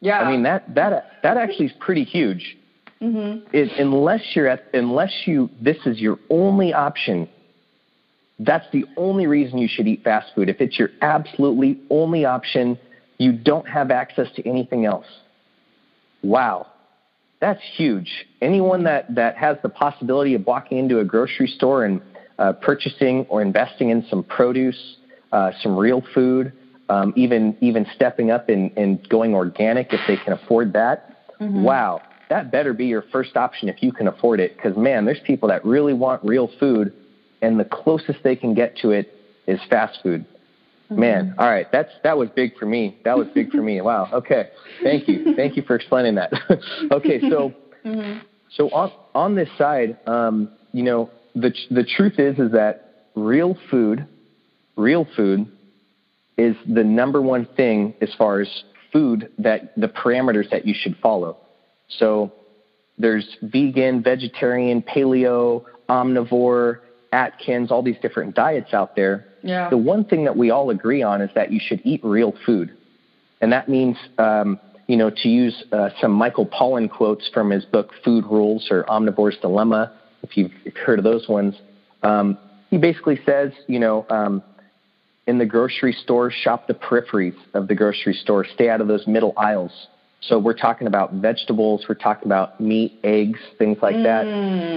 [0.00, 0.20] Yeah.
[0.20, 2.56] I mean that that that actually is pretty huge.
[3.02, 3.48] Mm-hmm.
[3.52, 7.28] It, unless you're at unless you this is your only option.
[8.38, 10.48] That's the only reason you should eat fast food.
[10.48, 12.78] If it's your absolutely only option,
[13.18, 15.06] you don't have access to anything else.
[16.22, 16.66] Wow.
[17.40, 18.26] That's huge.
[18.42, 22.02] Anyone that, that has the possibility of walking into a grocery store and
[22.38, 24.96] uh, purchasing or investing in some produce,
[25.32, 26.52] uh, some real food,
[26.88, 31.16] um, even even stepping up and, and going organic if they can afford that.
[31.40, 31.62] Mm-hmm.
[31.62, 34.56] Wow, that better be your first option if you can afford it.
[34.56, 36.94] Because man, there's people that really want real food,
[37.42, 39.12] and the closest they can get to it
[39.46, 40.24] is fast food.
[40.90, 41.00] Mm-hmm.
[41.00, 42.98] Man, all right, that's that was big for me.
[43.04, 43.80] That was big for me.
[43.90, 44.08] Wow.
[44.12, 44.48] Okay,
[44.82, 46.32] thank you, thank you for explaining that.
[46.92, 47.52] okay, so
[47.84, 48.20] mm-hmm.
[48.50, 53.56] so on on this side, um, you know, the the truth is is that real
[53.70, 54.06] food,
[54.76, 55.50] real food
[56.38, 60.96] is the number one thing as far as food that the parameters that you should
[61.02, 61.36] follow.
[61.98, 62.32] So
[62.98, 66.78] there's vegan, vegetarian, paleo, omnivore,
[67.12, 69.26] Atkins, all these different diets out there.
[69.42, 69.68] Yeah.
[69.68, 72.76] The one thing that we all agree on is that you should eat real food.
[73.40, 77.64] And that means, um, you know, to use uh, some Michael Pollan quotes from his
[77.64, 81.54] book Food Rules or Omnivore's Dilemma, if you've heard of those ones,
[82.02, 82.38] Um,
[82.70, 84.42] he basically says, you know, um,
[85.26, 88.44] in the grocery store, shop the peripheries of the grocery store.
[88.44, 89.72] Stay out of those middle aisles.
[90.20, 94.02] So we're talking about vegetables, we're talking about meat, eggs, things like Mm.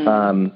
[0.06, 0.10] that.
[0.12, 0.52] Um,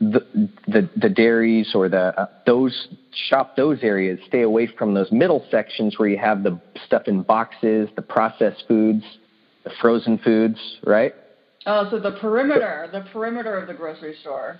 [0.00, 0.24] the,
[0.68, 2.88] the the dairies or the uh, those
[3.28, 4.18] shop those areas.
[4.26, 8.64] Stay away from those middle sections where you have the stuff in boxes, the processed
[8.66, 9.04] foods,
[9.64, 11.14] the frozen foods, right?
[11.66, 14.58] Oh, so the perimeter, the perimeter of the grocery store.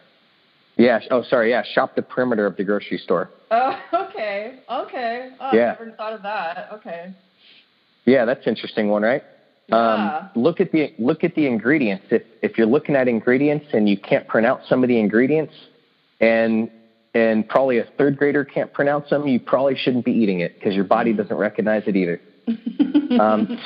[0.77, 1.01] Yeah.
[1.11, 1.49] Oh, sorry.
[1.49, 1.63] Yeah.
[1.73, 3.31] Shop the perimeter of the grocery store.
[3.51, 5.31] Oh, okay, okay.
[5.41, 5.77] Oh, Yeah.
[5.81, 6.69] I never thought of that.
[6.75, 7.15] Okay.
[8.05, 9.23] Yeah, that's an interesting one, right?
[9.69, 10.31] Yeah.
[10.37, 12.07] Um, look at the look at the ingredients.
[12.11, 15.55] If if you're looking at ingredients and you can't pronounce some of the ingredients,
[16.21, 16.71] and
[17.15, 20.75] and probably a third grader can't pronounce them, you probably shouldn't be eating it because
[20.75, 22.21] your body doesn't recognize it either.
[23.21, 23.59] um,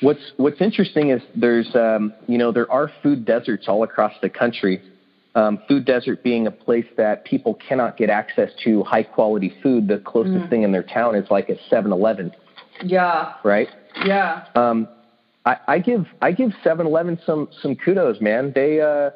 [0.00, 4.28] what's what's interesting is there's um, you know there are food deserts all across the
[4.28, 4.82] country.
[5.36, 9.86] Um, food desert being a place that people cannot get access to high quality food.
[9.86, 12.32] The closest thing in their town is like a 7-Eleven,
[12.82, 13.68] yeah, right?
[14.04, 14.46] yeah.
[14.54, 14.88] Um,
[15.44, 18.52] I, I give I give 7-Eleven some some kudos, man.
[18.54, 19.10] They uh,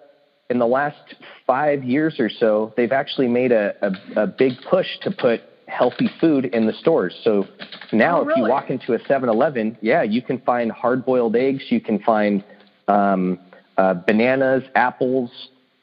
[0.49, 1.15] in the last
[1.47, 6.11] five years or so, they've actually made a, a, a big push to put healthy
[6.21, 7.19] food in the stores.
[7.23, 7.47] So
[7.93, 11.81] now, Oh, if you walk into a 7-Eleven, yeah, you can find hard-boiled eggs, you
[11.81, 12.43] can find
[12.89, 13.39] um,
[13.77, 15.31] uh, bananas, apples.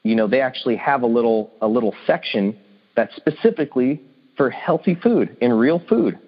[0.02, 2.56] You know, they actually have a little a little section
[2.94, 4.00] that's specifically
[4.36, 6.18] for healthy food and real food.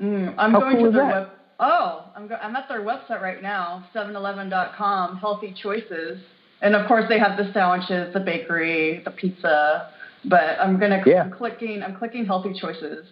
[0.00, 1.28] Mm, I'm How going cool to their web.
[1.60, 6.20] Oh, I'm go- I'm at their website right now, 7eleven.com, healthy choices,
[6.62, 9.90] and of course they have the sandwiches, the bakery, the pizza.
[10.24, 11.22] But I'm gonna Yeah.
[11.22, 13.06] I'm clicking I'm clicking healthy choices,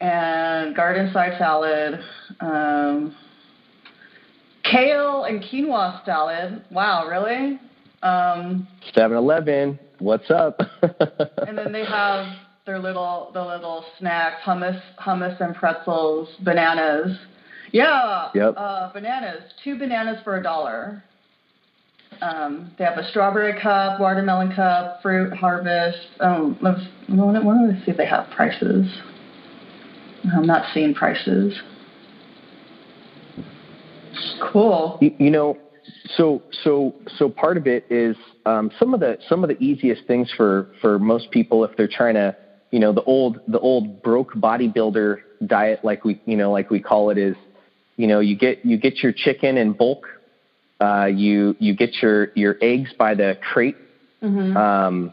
[0.00, 2.00] and garden side salad,
[2.40, 3.14] um,
[4.62, 6.62] kale and quinoa salad.
[6.70, 7.58] Wow, really?
[8.02, 10.60] Um, 7-Eleven, what's up?
[10.82, 12.26] and then they have
[12.66, 17.18] their little the little snacks, hummus, hummus and pretzels, bananas.
[17.72, 18.54] Yeah, Yep.
[18.56, 19.42] uh, bananas.
[19.62, 21.02] Two bananas for a dollar.
[22.22, 25.98] Um, they have a strawberry cup, watermelon cup, fruit harvest.
[26.20, 28.86] Um, let's let me see if they have prices.
[30.34, 31.60] I'm not seeing prices.
[34.40, 34.98] Cool.
[35.02, 35.58] you, you know,
[36.16, 40.06] so so so part of it is um, some of the some of the easiest
[40.06, 42.34] things for for most people if they're trying to
[42.74, 46.80] you know the old the old broke bodybuilder diet like we you know like we
[46.80, 47.36] call it is
[47.96, 50.08] you know you get you get your chicken in bulk
[50.80, 53.76] uh, you you get your your eggs by the crate
[54.20, 55.12] hmm um,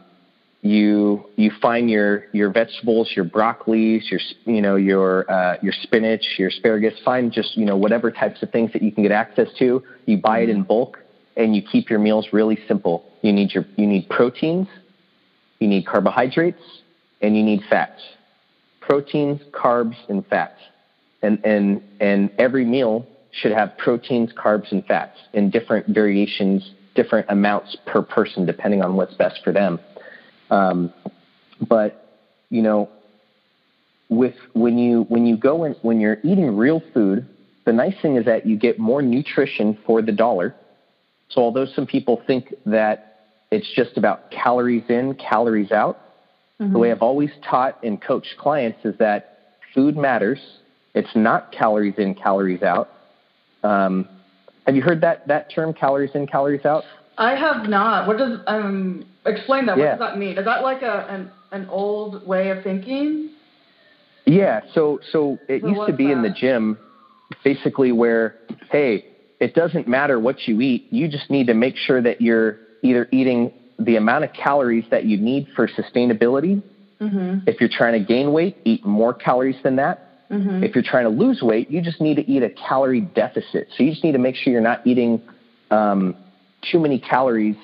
[0.62, 6.24] you you find your your vegetables, your broccolis, your you know your uh, your spinach,
[6.38, 6.94] your asparagus.
[7.04, 9.82] Find just you know whatever types of things that you can get access to.
[10.06, 10.98] You buy it in bulk,
[11.36, 13.02] and you keep your meals really simple.
[13.22, 14.68] You need your you need proteins,
[15.58, 16.62] you need carbohydrates,
[17.22, 18.00] and you need fats.
[18.80, 20.60] Proteins, carbs, and fats,
[21.22, 27.26] and and and every meal should have proteins, carbs, and fats in different variations, different
[27.30, 29.78] amounts per person, depending on what's best for them.
[30.50, 30.92] Um,
[31.66, 32.18] but
[32.50, 32.90] you know,
[34.08, 37.26] with when you when you go in when you're eating real food,
[37.64, 40.54] the nice thing is that you get more nutrition for the dollar.
[41.30, 43.08] So although some people think that
[43.50, 45.98] it's just about calories in, calories out,
[46.58, 49.24] the way I've always taught and coached clients is that
[49.74, 50.40] food matters.
[50.94, 52.88] It's not calories in, calories out.
[53.62, 54.08] Um,
[54.66, 56.84] have you heard that that term, calories in, calories out?
[57.18, 58.06] I have not.
[58.06, 59.76] What does um explain that?
[59.76, 59.90] What Yeah.
[59.92, 60.38] does that mean?
[60.38, 63.30] Is that like a an, an old way of thinking?
[64.24, 66.78] Yeah, so so it So used to be in the gym,
[67.42, 68.34] basically where,
[68.70, 69.02] hey,
[69.40, 70.84] it doesn't matter what you eat.
[70.90, 75.04] You just need to make sure that you're either eating the amount of calories that
[75.04, 76.62] you need for sustainability.
[77.00, 77.42] Mhm.
[77.46, 79.98] If you're trying to gain weight, eat more calories than that.
[80.30, 80.62] Mhm.
[80.62, 83.68] If you're trying to lose weight, you just need to eat a calorie deficit.
[83.76, 85.20] So you just need to make sure you're not eating
[85.70, 86.14] um,
[86.60, 87.56] too many calories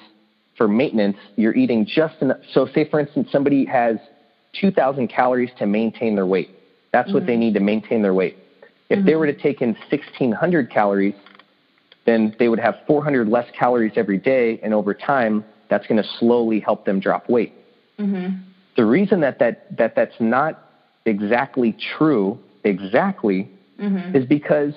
[0.57, 1.19] for maintenance.
[1.37, 2.39] You're eating just enough.
[2.53, 3.99] So, say for instance, somebody has
[4.55, 6.49] 2,000 calories to maintain their weight.
[6.91, 8.35] That's what they need to maintain their weight.
[8.89, 11.15] If they were to take in 1,600 calories,
[12.07, 16.09] then they would have 400 less calories every day, and over time, that's going to
[16.19, 17.53] slowly help them drop weight
[17.99, 18.39] Mhm.
[18.77, 20.57] the reason that, that, that that's not
[21.05, 24.15] exactly true exactly Mhm.
[24.15, 24.75] is because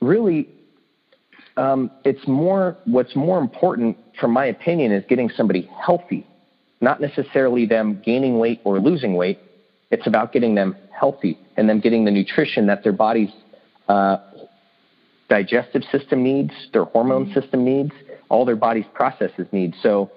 [0.00, 0.48] really
[1.56, 6.24] um, it's more what's more important from my opinion is getting somebody healthy
[6.80, 9.38] not necessarily them gaining weight or losing weight
[9.90, 13.30] it's about getting them healthy and them getting the nutrition that their bodies
[13.88, 14.16] uh,
[15.30, 17.92] digestive system needs their hormone system needs
[18.28, 20.10] all their body's processes need so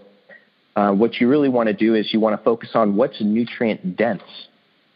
[0.76, 3.96] uh, what you really want to do is you want to focus on what's nutrient
[3.96, 4.24] dense.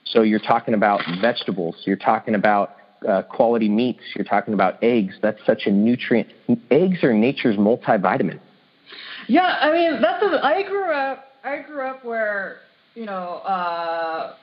[0.06, 2.76] So you're talking about vegetables, you're talking about
[3.08, 5.16] uh, quality meats, you're talking about eggs.
[5.22, 6.30] That's such a nutrient.
[6.72, 8.40] Eggs are nature's multivitamin.
[9.28, 10.24] Yeah, I mean that's.
[10.24, 11.26] A, I grew up.
[11.44, 12.60] I grew up where
[12.96, 13.42] you know.
[13.46, 14.36] Uh,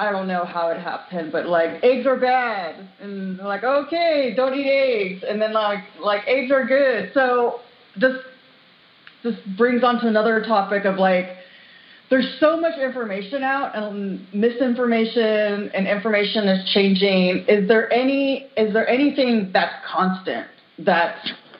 [0.00, 4.54] I don't know how it happened, but like eggs are bad, and like okay, don't
[4.54, 7.10] eat eggs, and then like like eggs are good.
[7.12, 7.60] So
[8.00, 8.14] this
[9.22, 11.26] this brings on to another topic of like
[12.08, 17.44] there's so much information out and misinformation and information is changing.
[17.46, 20.46] Is there any is there anything that's constant
[20.78, 21.16] that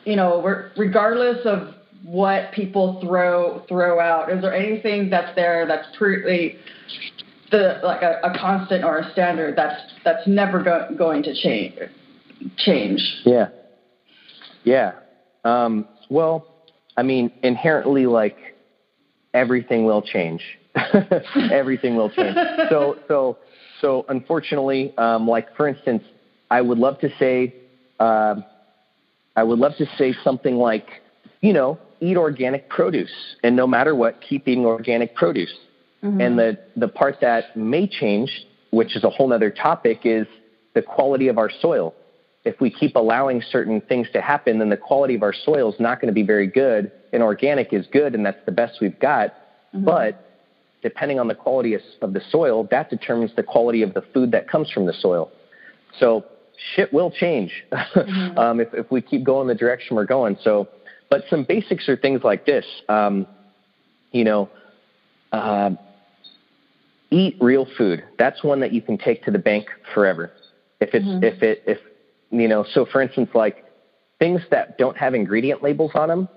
[0.07, 0.40] you know
[0.79, 1.74] regardless of
[2.05, 4.33] what people throw throw out?
[4.33, 6.57] Is there anything that's there that's truly
[7.51, 11.75] the like a, a constant or a standard that's that's never go, going to change
[12.57, 13.01] change?
[13.25, 13.49] Yeah,
[14.65, 14.93] yeah.
[15.45, 16.47] Um, well,
[16.97, 18.37] I mean, inherently, like
[19.35, 20.43] everything will change.
[21.51, 22.37] everything will change.
[22.69, 23.39] So, so,
[23.81, 26.05] so, unfortunately, um, like for instance,
[26.51, 27.55] I would love to say,
[27.99, 28.37] uh,
[29.37, 30.87] I would love to say something like,
[31.41, 35.53] you know, eat organic produce, and no matter what, keep eating organic produce.
[36.03, 36.21] Mm-hmm.
[36.21, 38.31] And the the part that may change,
[38.71, 40.27] which is a whole other topic, is
[40.75, 41.95] the quality of our soil
[42.45, 45.79] if we keep allowing certain things to happen, then the quality of our soil is
[45.79, 46.91] not going to be very good.
[47.13, 49.31] And organic is good, and that's the best we've got.
[49.75, 49.85] Mm-hmm.
[49.85, 50.27] But
[50.83, 54.31] depending on the quality of, of, the soil, that determines the quality of the food
[54.31, 55.31] that comes from the soil.
[55.99, 56.25] So
[56.75, 58.39] shit will change mm-hmm.
[58.39, 60.39] um, if, if we keep going the direction we're going.
[60.43, 60.69] So,
[61.11, 62.65] but some basics are things like this.
[62.89, 63.27] Um,
[64.13, 64.49] you know,
[65.33, 65.71] uh,
[67.11, 68.05] eat real food.
[68.18, 70.33] That's one that you can take to the bank forever.
[70.81, 71.25] If it's mm-hmm.
[71.25, 71.79] if it if
[72.31, 73.64] you know, so for instance, like
[74.18, 76.29] things that don't have ingredient labels on them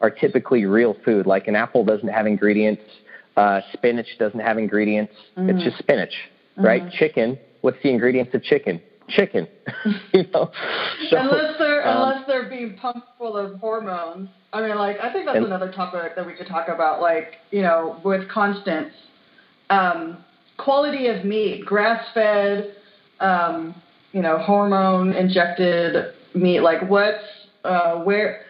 [0.00, 1.26] are typically real food.
[1.26, 2.82] Like an apple doesn't have ingredients,
[3.36, 5.12] uh, spinach doesn't have ingredients.
[5.36, 5.50] Mm-hmm.
[5.50, 6.14] It's just spinach,
[6.52, 6.64] mm-hmm.
[6.64, 6.92] right?
[6.92, 7.38] Chicken.
[7.60, 8.80] What's the ingredients of chicken?
[9.08, 9.46] Chicken.
[10.12, 10.50] you know,
[11.10, 14.28] so, unless they're um, unless they're being pumped full of hormones.
[14.52, 17.00] I mean, like I think that's and, another topic that we could talk about.
[17.00, 18.94] Like you know, with constants,
[19.70, 20.24] um,
[20.56, 22.74] quality of meat, grass fed.
[23.20, 23.74] Um,
[24.12, 26.60] you know, hormone injected meat?
[26.60, 27.24] Like what's
[27.64, 28.42] uh, where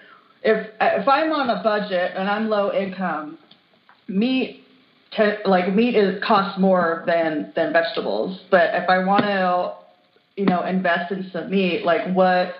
[0.42, 3.38] if if I'm on a budget and I'm low income,
[4.08, 4.64] meat
[5.16, 8.40] te- like meat is costs more than than vegetables.
[8.50, 9.74] But if I want to,
[10.36, 12.54] you know, invest in some meat, like what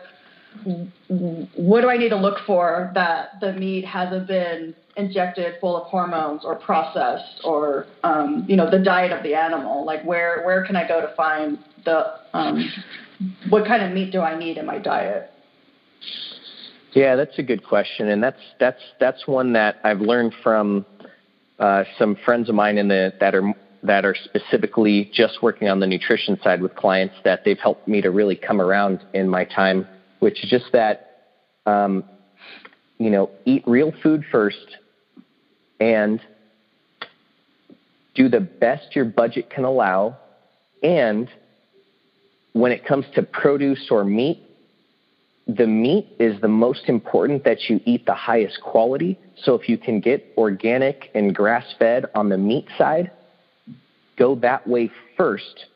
[1.56, 5.88] what do I need to look for that the meat hasn't been injected full of
[5.88, 9.84] hormones or processed or um, you know the diet of the animal?
[9.84, 12.70] Like where where can I go to find the um,
[13.48, 15.30] what kind of meat do I need in my diet?
[16.92, 20.84] Yeah, that's a good question, and that's that's that's one that I've learned from
[21.58, 25.80] uh, some friends of mine in the that are that are specifically just working on
[25.80, 29.44] the nutrition side with clients that they've helped me to really come around in my
[29.44, 29.86] time,
[30.22, 31.24] which is just that
[31.66, 32.04] um,
[32.98, 34.76] you know eat real food first
[35.80, 36.20] and
[38.14, 40.16] do the best your budget can allow
[40.82, 41.28] and
[42.52, 44.38] when it comes to produce or meat,
[45.46, 49.18] the meat is the most important that you eat the highest quality.
[49.42, 53.10] So if you can get organic and grass fed on the meat side,
[54.18, 55.66] go that way first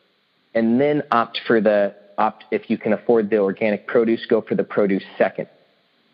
[0.54, 4.54] and then opt for the opt if you can afford the organic produce, go for
[4.54, 5.48] the produce second.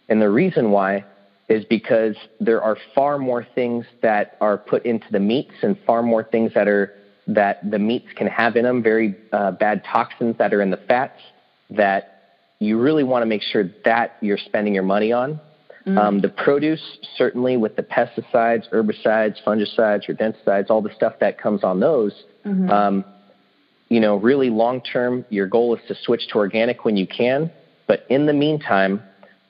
[0.08, 1.04] And the reason why
[1.48, 6.02] is because there are far more things that are put into the meats and far
[6.02, 6.94] more things that are
[7.28, 10.76] that the meats can have in them, very uh, bad toxins that are in the
[10.88, 11.20] fats
[11.70, 12.12] that
[12.58, 15.40] you really want to make sure that you're spending your money on.
[15.86, 15.98] Mm-hmm.
[15.98, 16.82] Um, the produce,
[17.16, 22.12] certainly with the pesticides, herbicides, fungicides, rodenticides, all the stuff that comes on those,
[22.46, 22.70] mm-hmm.
[22.70, 23.04] um,
[23.92, 27.50] you know, really long term, your goal is to switch to organic when you can.
[27.87, 29.02] But in the meantime,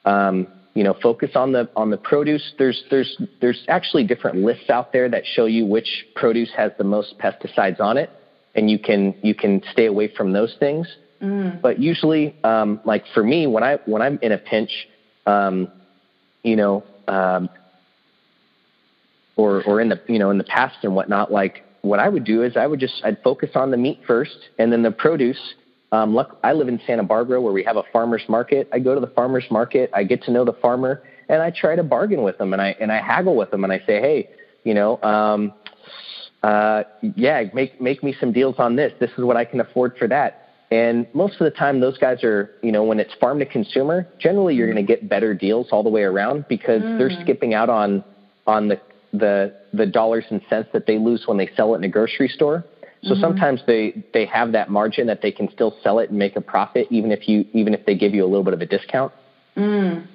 [0.05, 2.53] um, you know, focus on the on the produce.
[2.59, 6.83] There's there's there's actually different lists out there that show you which produce has the
[6.83, 8.11] most pesticides on it,
[8.57, 10.89] and you can you can stay away from those things.
[11.23, 11.63] Mm.
[11.63, 14.73] But usually, um, like for me, when I when I'm in a pinch,
[15.25, 15.69] um,
[16.43, 17.49] you know, um,
[19.37, 22.25] or or in the you know in the past and whatnot, like what I would
[22.25, 25.55] do is I would just I'd focus on the meat first, and then the produce
[25.93, 28.67] um, look, I live in Santa Barbara where we have a farmer's market.
[28.73, 31.77] I go to the farmer's market, I get to know the farmer, and I try
[31.77, 34.31] to bargain with them, and I and I haggle with them, and I say, hey,
[34.65, 35.53] you know, um,
[36.43, 38.93] uh, yeah, make make me some deals on this.
[39.01, 40.49] This is what I can afford for that.
[40.71, 44.09] And most of the time, those guys are, you know, when it's farm to consumer,
[44.19, 46.97] generally you're going to get better deals all the way around because mm.
[46.97, 48.03] they're skipping out on
[48.47, 48.81] on the
[49.13, 52.29] the the dollars and cents that they lose when they sell it in a grocery
[52.29, 52.65] store.
[53.03, 53.21] So mm-hmm.
[53.21, 56.41] sometimes they they have that margin that they can still sell it and make a
[56.41, 59.13] profit even if you even if they give you a little bit of a discount.
[59.57, 60.07] Mm.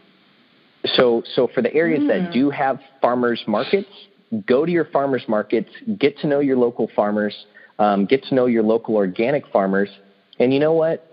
[0.95, 2.07] So so for the areas mm.
[2.07, 3.89] that do have farmers markets,
[4.47, 5.69] go to your farmers markets,
[5.99, 7.35] get to know your local farmers,
[7.77, 9.89] um, get to know your local organic farmers,
[10.39, 11.03] and you know what?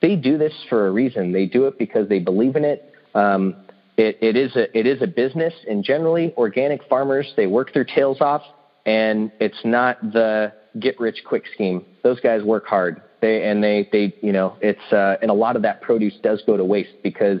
[0.00, 1.32] They do this for a reason.
[1.32, 2.92] They do it because they believe in it.
[3.14, 3.56] Um,
[4.02, 7.84] it, it is a it is a business, and generally, organic farmers they work their
[7.84, 8.42] tails off,
[8.84, 11.84] and it's not the get rich quick scheme.
[12.02, 13.02] Those guys work hard.
[13.20, 16.42] They and they they you know it's uh, and a lot of that produce does
[16.46, 17.40] go to waste because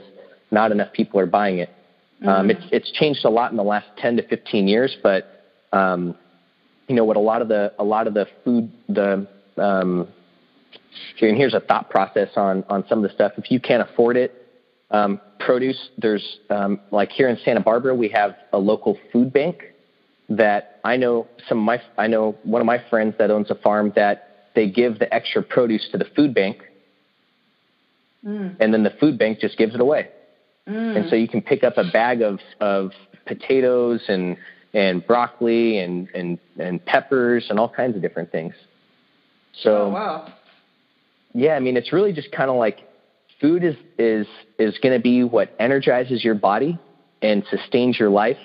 [0.50, 1.70] not enough people are buying it.
[2.20, 2.28] Um, mm-hmm.
[2.28, 6.14] Um, it's it's changed a lot in the last 10 to 15 years, but um,
[6.86, 9.26] you know what a lot of the a lot of the food the
[9.58, 10.06] um,
[11.20, 13.32] and here's a thought process on on some of the stuff.
[13.36, 14.41] If you can't afford it,
[14.92, 19.64] um, produce there's um, like here in Santa Barbara we have a local food bank
[20.28, 23.54] that I know some of my I know one of my friends that owns a
[23.54, 26.58] farm that they give the extra produce to the food bank,
[28.24, 28.54] mm.
[28.60, 30.08] and then the food bank just gives it away.
[30.68, 30.96] Mm.
[30.96, 32.92] And so you can pick up a bag of of
[33.26, 34.36] potatoes and
[34.74, 38.54] and broccoli and and and peppers and all kinds of different things.
[39.62, 40.32] So oh, wow.
[41.34, 42.80] Yeah, I mean it's really just kind of like
[43.42, 44.26] food is is
[44.58, 46.78] is going to be what energizes your body
[47.20, 48.38] and sustains your life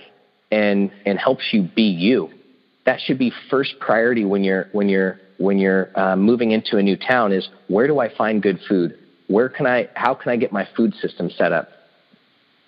[0.51, 2.29] and and helps you be you.
[2.85, 6.83] That should be first priority when you're when you're when you're uh, moving into a
[6.83, 7.31] new town.
[7.31, 8.97] Is where do I find good food?
[9.27, 9.89] Where can I?
[9.93, 11.69] How can I get my food system set up?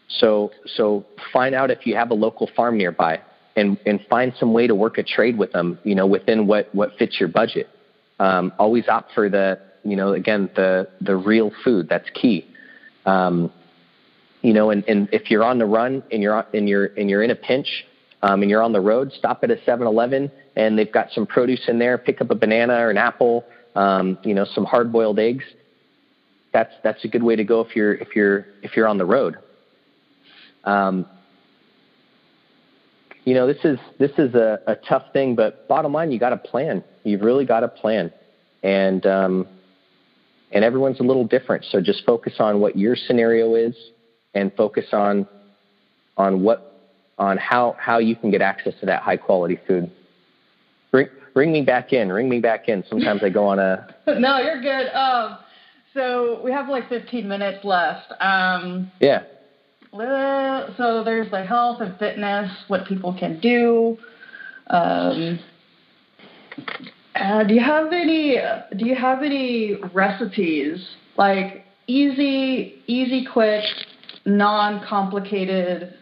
[0.07, 3.21] So so find out if you have a local farm nearby,
[3.55, 5.79] and and find some way to work a trade with them.
[5.83, 7.69] You know, within what what fits your budget.
[8.19, 11.87] Um, always opt for the you know again the the real food.
[11.89, 12.45] That's key.
[13.05, 13.51] Um,
[14.41, 17.23] you know, and, and if you're on the run and you're and you're and you're
[17.23, 17.85] in a pinch
[18.21, 21.67] um, and you're on the road, stop at a 7-Eleven and they've got some produce
[21.67, 21.97] in there.
[21.97, 25.43] Pick up a banana or an apple, um, you know, some hard-boiled eggs.
[26.53, 29.05] That's that's a good way to go if you're if you're if you're on the
[29.05, 29.37] road.
[30.63, 31.05] Um,
[33.25, 36.29] you know, this is this is a, a tough thing, but bottom line, you got
[36.29, 36.83] to plan.
[37.03, 38.11] You've really got to plan,
[38.63, 39.47] and um,
[40.51, 41.65] and everyone's a little different.
[41.71, 43.75] So just focus on what your scenario is
[44.33, 45.25] and focus on
[46.17, 46.65] on what
[47.17, 49.91] on how how you can get access to that high quality food.
[50.91, 52.11] Bring bring me back in.
[52.11, 52.83] Ring me back in.
[52.89, 53.87] Sometimes I go on a.
[54.07, 54.87] no, you're good.
[54.93, 55.37] Um,
[55.93, 58.11] so we have like 15 minutes left.
[58.19, 59.23] Um, yeah.
[59.91, 63.97] So there's the health and fitness, what people can do.
[64.67, 65.39] Um,
[67.19, 68.37] uh, do you have any?
[68.77, 70.85] Do you have any recipes
[71.17, 73.63] like easy, easy, quick
[74.25, 75.93] non-complicated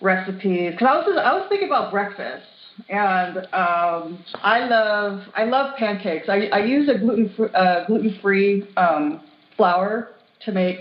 [0.00, 0.72] recipes.
[0.72, 2.46] Because I was I was thinking about breakfast,
[2.88, 6.28] and um, I love I love pancakes.
[6.28, 9.22] I, I use a gluten uh, gluten free um,
[9.56, 10.10] flour
[10.44, 10.78] to make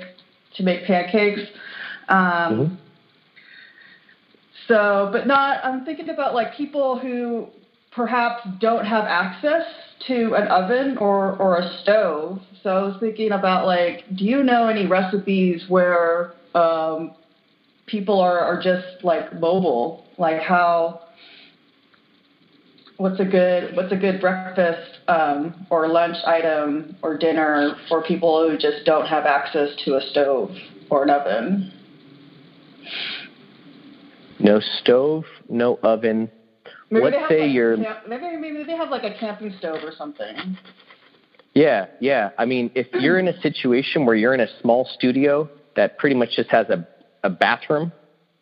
[0.56, 1.42] to make pancakes.
[2.08, 2.76] Um, mm-hmm.
[4.68, 5.64] So, but not.
[5.64, 7.48] I'm thinking about like people who
[7.92, 9.66] perhaps don't have access
[10.08, 12.40] to an oven or or a stove.
[12.64, 17.16] So I was thinking about like, do you know any recipes where um,
[17.90, 20.06] people are, are just like mobile.
[20.18, 21.02] Like how
[22.98, 28.48] what's a good what's a good breakfast um, or lunch item or dinner for people
[28.48, 30.52] who just don't have access to a stove
[30.90, 31.74] or an oven.
[34.40, 36.32] No stove, no oven.
[36.92, 39.92] Maybe Let's say like you're camp, maybe maybe they have like a camping stove or
[39.96, 40.58] something.
[41.54, 42.30] Yeah, yeah.
[42.38, 46.16] I mean, if you're in a situation where you're in a small studio that pretty
[46.16, 46.88] much just has a,
[47.24, 47.92] a bathroom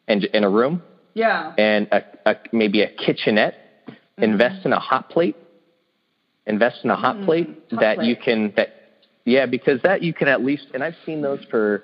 [0.08, 0.82] and in a room.
[1.14, 1.54] Yeah.
[1.58, 3.56] And a, a maybe a kitchenette.
[3.88, 4.24] Mm-hmm.
[4.24, 5.36] Invest in a hot plate.
[6.45, 7.26] Invest in a hot mm-hmm.
[7.26, 8.08] plate hot that plate.
[8.08, 8.70] you can that
[9.26, 11.84] yeah because that you can at least and I've seen those for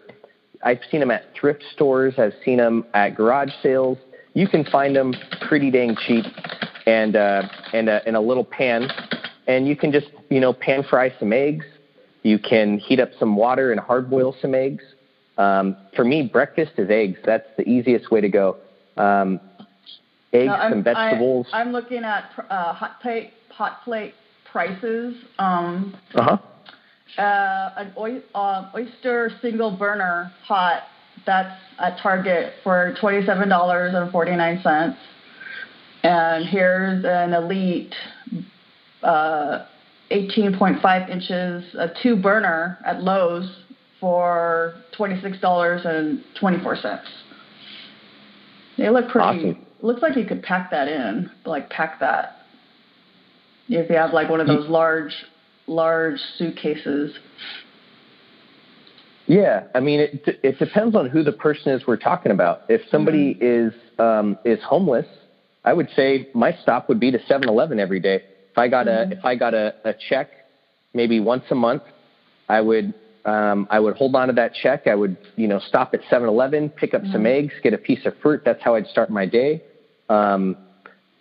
[0.63, 2.13] I've seen them at thrift stores.
[2.17, 3.97] I've seen them at garage sales.
[4.33, 5.13] You can find them
[5.47, 6.25] pretty dang cheap,
[6.85, 8.89] and uh, and a, in a little pan,
[9.47, 11.65] and you can just you know pan fry some eggs.
[12.23, 14.83] You can heat up some water and hard boil some eggs.
[15.37, 17.19] Um, for me, breakfast is eggs.
[17.25, 18.57] That's the easiest way to go.
[18.97, 19.39] Um,
[20.31, 21.47] eggs, no, some vegetables.
[21.53, 24.13] I, am looking at uh, hot plate hot plate
[24.51, 25.15] prices.
[25.37, 26.37] Um, uh-huh.
[27.21, 30.83] Uh, an oy- uh, Oster single burner hot.
[31.25, 34.97] That's at Target for twenty seven dollars and forty nine cents.
[36.03, 37.95] And here's an elite.
[39.01, 39.65] Uh,
[40.11, 43.49] 18.5 inches, a two burner at Lowe's
[43.99, 47.01] for $26.24.
[48.77, 49.49] They look pretty.
[49.49, 49.65] Awesome.
[49.81, 52.37] looks like you could pack that in, like pack that.
[53.69, 55.13] If you have like one of those large,
[55.67, 57.13] large suitcases.
[59.33, 62.61] Yeah, I mean, it it depends on who the person is we're talking about.
[62.69, 63.67] If somebody mm-hmm.
[63.67, 65.07] is um, is homeless,
[65.65, 68.21] I would say my stop would be to 7-Eleven every day.
[68.51, 69.11] If I got mm-hmm.
[69.11, 70.29] a if I got a, a check,
[70.93, 71.81] maybe once a month,
[72.47, 72.93] I would
[73.25, 74.85] um, I would hold on to that check.
[74.85, 77.13] I would you know stop at 7-Eleven, pick up mm-hmm.
[77.13, 78.43] some eggs, get a piece of fruit.
[78.45, 79.63] That's how I'd start my day.
[80.09, 80.57] Um,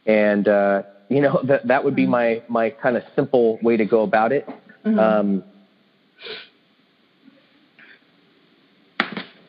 [0.04, 2.10] and uh, you know that that would be mm-hmm.
[2.10, 4.46] my my kind of simple way to go about it.
[4.84, 4.98] Mm-hmm.
[4.98, 5.44] Um,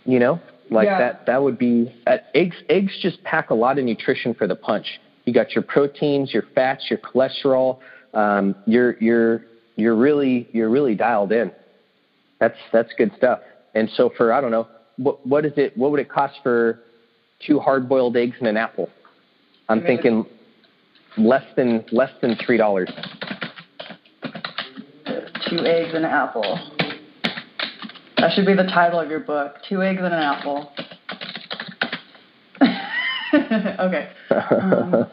[0.05, 0.39] you know,
[0.69, 0.97] like yeah.
[0.97, 2.55] that that would be uh, eggs.
[2.69, 4.99] Eggs just pack a lot of nutrition for the punch.
[5.25, 7.79] You got your proteins, your fats, your cholesterol.
[8.13, 9.45] Um, you're you're
[9.75, 11.51] you're really you're really dialed in.
[12.39, 13.39] That's that's good stuff.
[13.75, 15.77] And so for I don't know what what is it?
[15.77, 16.79] What would it cost for
[17.45, 18.89] two hard boiled eggs and an apple?
[19.69, 20.25] I'm thinking
[21.17, 22.89] less than less than three dollars.
[25.49, 26.72] Two eggs and an apple.
[28.23, 29.55] That should be the title of your book.
[29.67, 30.71] Two eggs and an apple.
[33.81, 34.09] okay.
[34.31, 35.05] Um,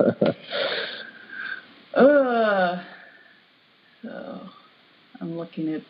[1.93, 2.85] uh,
[4.01, 4.41] so
[5.21, 5.83] I'm looking at.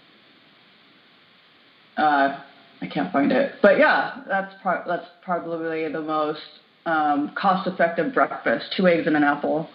[2.02, 2.40] Uh,
[2.80, 6.40] I can't find it, but yeah, that's pro- that's probably the most
[6.86, 9.68] um, cost-effective breakfast: two eggs and an apple.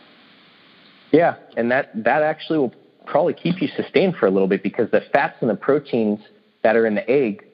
[1.11, 2.73] Yeah, and that that actually will
[3.05, 6.21] probably keep you sustained for a little bit because the fats and the proteins
[6.65, 7.45] that are in the egg,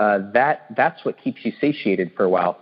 [0.00, 2.58] uh, that that's what keeps you satiated for a while.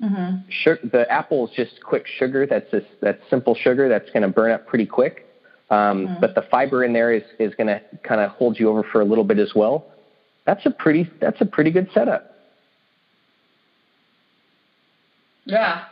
[0.00, 0.48] Mm-hmm.
[0.48, 2.46] Sugar, the apple is just quick sugar.
[2.46, 5.26] That's just, that's simple sugar that's going to burn up pretty quick.
[5.68, 6.20] Um, mm-hmm.
[6.20, 9.00] But the fiber in there is is going to kind of hold you over for
[9.00, 9.86] a little bit as well.
[10.44, 12.36] That's a pretty that's a pretty good setup.
[15.44, 15.86] Yeah.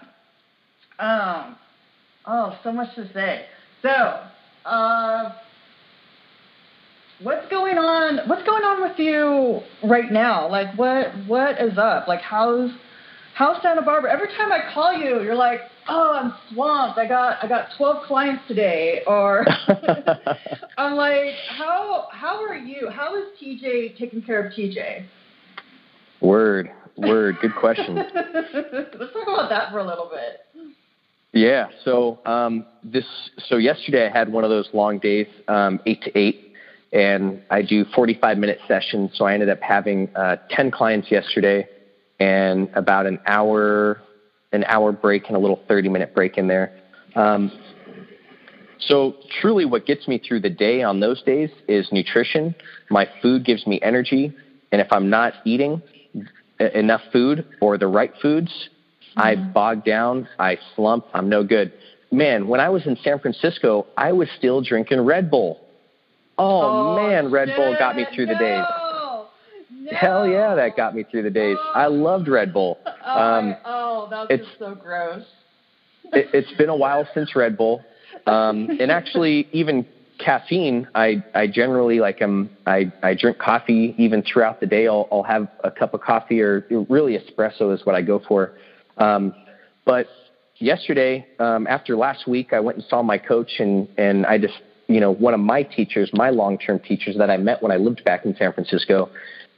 [1.01, 1.57] Um.
[2.25, 3.47] Oh, so much to say.
[3.83, 4.21] So,
[4.65, 5.33] uh,
[7.25, 8.29] what's going on?
[8.29, 10.49] What's going on with you right now?
[10.49, 12.07] Like, what what is up?
[12.07, 12.71] Like, how's
[13.35, 14.13] how's Santa Barbara?
[14.13, 16.99] Every time I call you, you're like, oh, I'm swamped.
[16.99, 19.45] I got I got 12 clients today, or
[20.79, 22.91] I'm like, how how are you?
[22.91, 25.07] How is TJ taking care of TJ?
[26.21, 27.37] Word, word.
[27.41, 27.97] Good question.
[28.15, 30.73] Let's talk about that for a little bit.
[31.33, 31.67] Yeah.
[31.85, 33.05] So um, this.
[33.49, 36.44] So yesterday I had one of those long days, um, eight to eight,
[36.95, 39.11] and I do 45 minute sessions.
[39.15, 41.69] So I ended up having uh, 10 clients yesterday,
[42.21, 44.01] and about an hour,
[44.53, 46.81] an hour break and a little 30 minute break in there.
[47.17, 47.51] Um,
[48.79, 52.55] so truly, what gets me through the day on those days is nutrition.
[52.91, 54.33] My food gives me energy,
[54.71, 55.83] and if I'm not eating
[56.61, 58.69] enough food or the right foods,
[59.17, 59.53] I mm-hmm.
[59.53, 61.73] bog down, I slump, I'm no good.
[62.13, 65.64] Man, when I was in San Francisco, I was still drinking Red Bull.
[66.39, 68.65] Oh, oh man, Red Bull got me through no, the days.
[68.81, 69.27] No.
[69.93, 71.57] Hell yeah, that got me through the days.
[71.61, 71.73] Oh.
[71.75, 72.79] I loved Red Bull.
[73.07, 75.25] Oh, um, oh that's it's, just so gross.
[76.15, 77.85] it, it's been a while since Red Bull.
[78.27, 79.87] Um, and actually, even
[80.19, 84.89] caffeine, I, I generally like um I, I drink coffee even throughout the day.
[84.89, 88.53] I'll, I'll have a cup of coffee or really espresso is what I go for.
[88.97, 89.35] Um,
[89.85, 90.07] but
[90.57, 94.55] yesterday, um, after last week, I went and saw my coach, and and I just,
[94.87, 98.05] you know, one of my teachers, my long-term teachers that I met when I lived
[98.05, 99.11] back in San Francisco,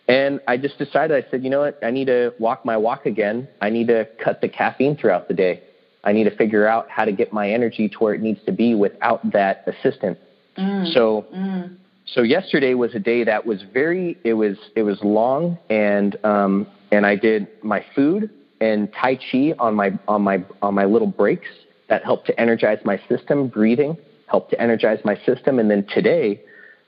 [0.09, 3.07] and I just decided, I said, you know what, I need to walk my walk
[3.07, 3.49] again.
[3.61, 5.63] I need to cut the caffeine throughout the day.
[6.05, 8.53] I need to figure out how to get my energy to where it needs to
[8.53, 10.19] be without that assistant.
[10.57, 11.27] Mm, so.
[11.35, 11.77] Mm.
[12.15, 16.69] So yesterday was a day that was very it was it was long and um
[16.93, 21.09] and I did my food and Tai Chi on my on my on my little
[21.09, 21.49] breaks
[21.89, 23.49] that helped to energize my system.
[23.49, 23.97] Breathing
[24.27, 25.59] helped to energize my system.
[25.59, 26.41] And then today,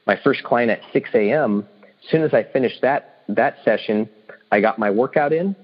[0.07, 1.66] my first client at 6 a.m.
[1.82, 4.09] As soon as I finished that that session,
[4.51, 5.55] I got my workout in.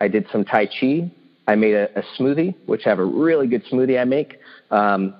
[0.00, 1.10] I did some Tai Chi.
[1.46, 4.38] I made a, a smoothie, which I have a really good smoothie I make.
[4.70, 5.14] Um,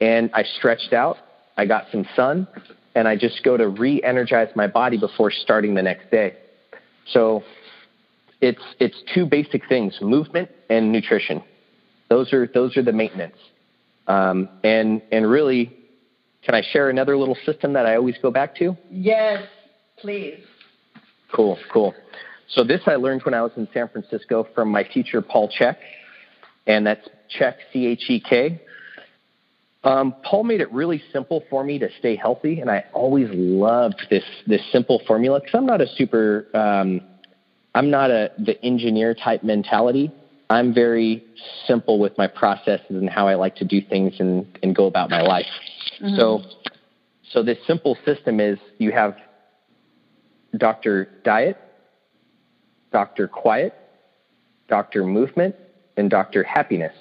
[0.00, 1.16] and I stretched out.
[1.56, 2.46] I got some sun,
[2.94, 6.36] and I just go to re-energize my body before starting the next day.
[7.08, 7.42] So
[8.40, 11.42] it's it's two basic things: movement and nutrition.
[12.08, 13.36] Those are those are the maintenance.
[14.08, 15.76] Um, and and really,
[16.42, 18.76] can I share another little system that I always go back to?
[18.90, 19.46] Yes,
[19.98, 20.40] please.
[21.32, 21.94] Cool, cool.
[22.48, 25.76] So this I learned when I was in San Francisco from my teacher Paul Chek,
[26.66, 27.06] and that's
[27.38, 28.62] Chek C H E K.
[29.84, 34.06] Um, Paul made it really simple for me to stay healthy, and I always loved
[34.10, 37.02] this this simple formula because I'm not a super um,
[37.74, 40.10] I'm not a the engineer type mentality.
[40.50, 41.24] I'm very
[41.66, 45.10] simple with my processes and how I like to do things and, and go about
[45.10, 45.46] my life.
[46.00, 46.16] Mm-hmm.
[46.16, 46.42] So,
[47.30, 49.16] so this simple system is you have
[50.56, 51.08] Dr.
[51.24, 51.58] Diet,
[52.92, 53.28] Dr.
[53.28, 53.74] Quiet,
[54.68, 55.04] Dr.
[55.04, 55.54] Movement,
[55.96, 56.42] and Dr.
[56.42, 56.94] Happiness.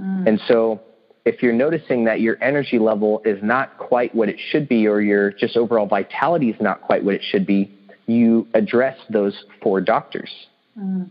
[0.00, 0.26] Mm.
[0.26, 0.80] And so
[1.24, 5.00] if you're noticing that your energy level is not quite what it should be, or
[5.00, 7.70] your just overall vitality is not quite what it should be,
[8.06, 10.30] you address those four doctors.
[10.78, 11.10] Mm.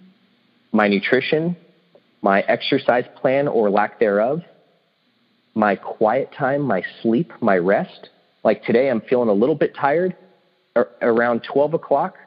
[0.71, 1.55] My nutrition,
[2.22, 4.41] my exercise plan or lack thereof,
[5.53, 8.09] my quiet time, my sleep, my rest.
[8.43, 10.15] Like today, I'm feeling a little bit tired.
[11.01, 12.18] Around 12 o'clock,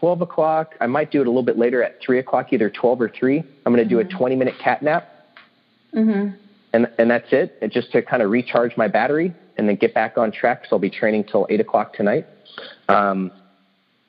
[0.00, 0.74] 12 o'clock.
[0.80, 3.38] I might do it a little bit later at 3 o'clock, either 12 or 3.
[3.66, 4.16] I'm going to do a mm-hmm.
[4.16, 5.08] 20 minute cat nap.
[5.94, 6.36] Mm-hmm.
[6.72, 9.92] And, and that's it, and just to kind of recharge my battery and then get
[9.92, 12.26] back on track So I'll be training till 8 o'clock tonight.
[12.88, 13.30] Um,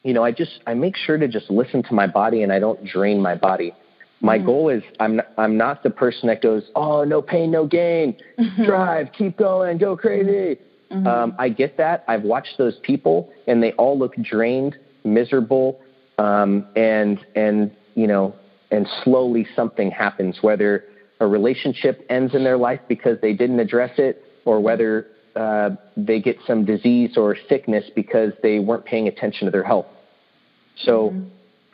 [0.03, 2.59] you know, I just I make sure to just listen to my body and I
[2.59, 3.73] don't drain my body.
[4.19, 4.45] My mm-hmm.
[4.45, 8.63] goal is I'm I'm not the person that goes, oh, no pain, no gain, mm-hmm.
[8.63, 10.59] drive, keep going, go crazy.
[10.91, 11.07] Mm-hmm.
[11.07, 12.03] Um, I get that.
[12.07, 15.81] I've watched those people, and they all look drained miserable,
[16.17, 18.35] um, and and you know,
[18.71, 20.37] and slowly something happens.
[20.41, 20.85] Whether
[21.19, 26.19] a relationship ends in their life because they didn't address it, or whether uh, they
[26.19, 29.87] get some disease or sickness because they weren't paying attention to their health.
[30.77, 31.29] So, mm-hmm.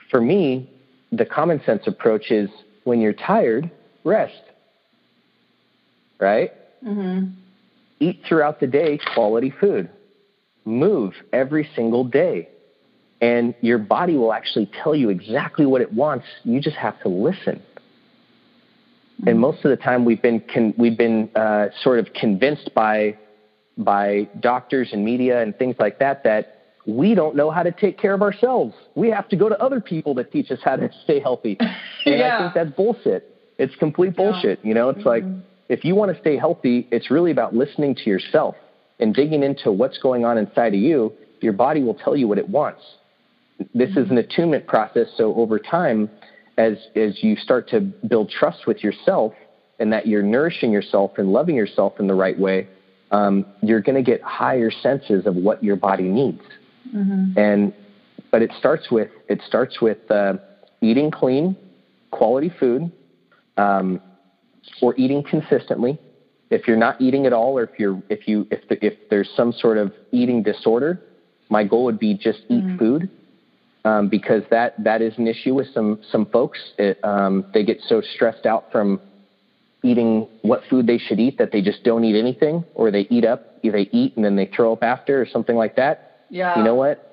[0.09, 0.69] for me,
[1.11, 2.49] the common sense approach is
[2.83, 3.69] when you're tired,
[4.03, 4.41] rest.
[6.19, 6.51] Right?
[6.85, 7.31] Mm-hmm.
[7.99, 9.89] Eat throughout the day quality food.
[10.65, 12.49] Move every single day
[13.21, 16.25] and your body will actually tell you exactly what it wants.
[16.43, 17.61] You just have to listen.
[19.21, 19.27] Mm-hmm.
[19.27, 23.17] And most of the time, we've been con- we've been uh, sort of convinced by
[23.79, 26.55] by doctors and media and things like that that
[26.85, 28.73] we don't know how to take care of ourselves.
[28.95, 31.57] We have to go to other people to teach us how to stay healthy.
[32.05, 32.37] And yeah.
[32.37, 33.35] I think that's bullshit.
[33.57, 34.59] It's complete bullshit.
[34.63, 34.69] Yeah.
[34.69, 35.33] You know, it's mm-hmm.
[35.33, 38.55] like if you want to stay healthy, it's really about listening to yourself
[38.99, 41.11] and digging into what's going on inside of you.
[41.41, 42.81] Your body will tell you what it wants
[43.73, 45.07] this is an attunement process.
[45.15, 46.09] So over time,
[46.57, 49.33] as as you start to build trust with yourself
[49.79, 52.67] and that you're nourishing yourself and loving yourself in the right way,
[53.11, 56.41] um, you're going to get higher senses of what your body needs.
[56.95, 57.37] Mm-hmm.
[57.37, 57.73] And
[58.31, 60.33] but it starts with it starts with uh,
[60.81, 61.55] eating clean,
[62.11, 62.91] quality food,
[63.57, 64.01] um,
[64.81, 65.99] or eating consistently.
[66.49, 69.29] If you're not eating at all, or if you're if you if the, if there's
[69.35, 71.01] some sort of eating disorder,
[71.49, 72.77] my goal would be just eat mm-hmm.
[72.77, 73.09] food
[73.85, 76.59] um, because that that is an issue with some some folks.
[76.77, 78.99] It, um, they get so stressed out from
[79.83, 83.25] eating what food they should eat that they just don't eat anything, or they eat
[83.25, 86.25] up, they eat and then they throw up after, or something like that.
[86.29, 86.57] Yeah.
[86.57, 87.05] You know what?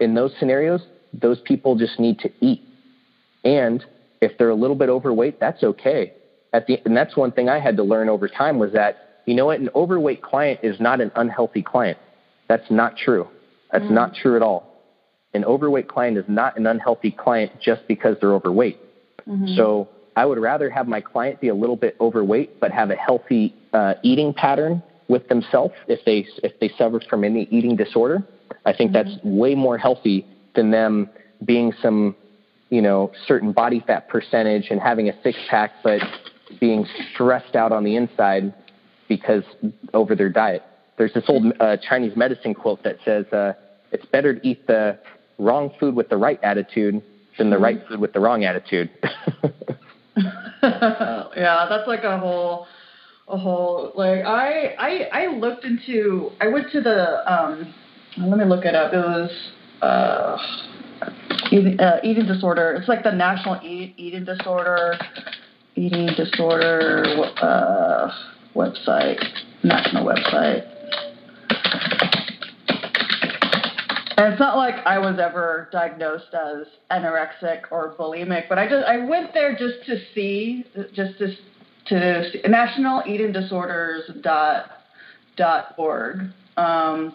[0.00, 0.82] In those scenarios,
[1.12, 2.62] those people just need to eat,
[3.44, 3.84] and
[4.20, 6.12] if they're a little bit overweight, that's okay.
[6.52, 9.34] At the and that's one thing I had to learn over time was that you
[9.34, 11.98] know what, an overweight client is not an unhealthy client.
[12.48, 13.28] That's not true.
[13.72, 13.90] That's mm.
[13.90, 14.76] not true at all
[15.36, 18.80] an overweight client is not an unhealthy client just because they're overweight.
[19.28, 19.54] Mm-hmm.
[19.54, 22.96] So I would rather have my client be a little bit overweight but have a
[22.96, 28.26] healthy uh, eating pattern with themselves if they if they suffer from any eating disorder.
[28.64, 29.10] I think mm-hmm.
[29.10, 31.10] that's way more healthy than them
[31.44, 32.16] being some
[32.70, 36.00] you know certain body fat percentage and having a six pack but
[36.60, 38.54] being stressed out on the inside
[39.08, 39.44] because
[39.94, 40.62] over their diet.
[40.96, 43.52] There's this old uh, Chinese medicine quote that says uh,
[43.92, 44.98] it's better to eat the
[45.38, 47.02] wrong food with the right attitude
[47.36, 48.90] than the right food with the wrong attitude.
[51.36, 52.66] yeah, that's like a whole
[53.28, 57.74] a whole like I I I looked into I went to the um
[58.18, 58.92] let me look it up.
[58.92, 59.30] It was
[59.82, 60.38] uh
[61.50, 62.74] eating, uh, eating disorder.
[62.74, 64.98] It's like the National Eat, Eating Disorder
[65.74, 67.04] Eating Disorder
[67.42, 68.10] uh,
[68.54, 69.22] website,
[69.62, 70.75] national website.
[74.16, 78.86] And it's not like I was ever diagnosed as anorexic or bulimic, but I just
[78.86, 80.64] I went there just to see,
[80.94, 81.36] just to
[81.88, 84.70] to see, National Eating Disorders dot
[85.36, 86.20] dot org,
[86.56, 87.14] um,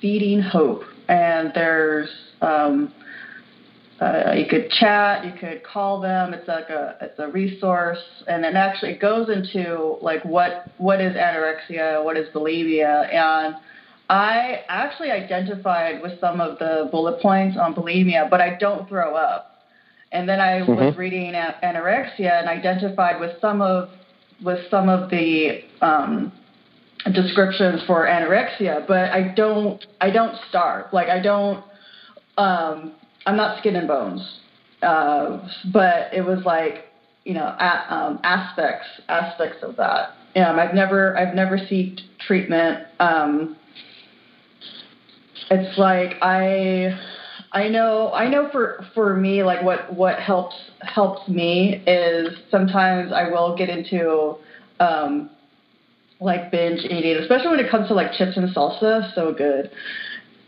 [0.00, 2.08] feeding hope, and there's
[2.40, 2.94] um,
[4.00, 6.32] uh, you could chat, you could call them.
[6.32, 11.14] It's like a it's a resource, and it actually goes into like what what is
[11.14, 13.56] anorexia, what is bulimia, and
[14.08, 19.14] I actually identified with some of the bullet points on bulimia, but I don't throw
[19.14, 19.48] up.
[20.10, 20.74] And then I mm-hmm.
[20.74, 23.88] was reading anorexia and identified with some of
[24.44, 26.32] with some of the um,
[27.12, 30.92] descriptions for anorexia, but I don't I don't starve.
[30.92, 31.64] Like I don't
[32.36, 32.92] um,
[33.24, 34.40] I'm not skin and bones.
[34.82, 35.38] uh,
[35.72, 36.86] but it was like
[37.24, 40.10] you know a, um, aspects aspects of that.
[40.36, 42.86] Um, I've never I've never sought treatment.
[43.00, 43.56] Um,
[45.52, 46.98] it's like I
[47.52, 53.12] I know I know for for me like what what helps helps me is sometimes
[53.12, 54.36] I will get into
[54.80, 55.30] um
[56.20, 59.70] like binge eating, especially when it comes to like chips and salsa, so good.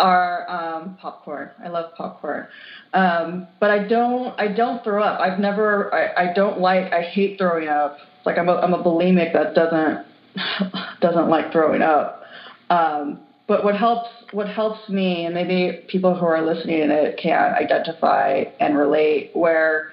[0.01, 1.51] Or um popcorn.
[1.63, 2.47] I love popcorn.
[2.95, 5.21] Um but I don't I don't throw up.
[5.21, 7.99] I've never I, I don't like I hate throwing up.
[8.25, 10.07] Like I'm a I'm a bulimic that doesn't
[11.01, 12.23] doesn't like throwing up.
[12.71, 17.19] Um but what helps what helps me and maybe people who are listening to it
[17.19, 19.91] can identify and relate where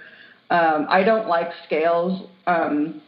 [0.49, 2.28] um, I don't like scales.
[2.47, 3.02] Um,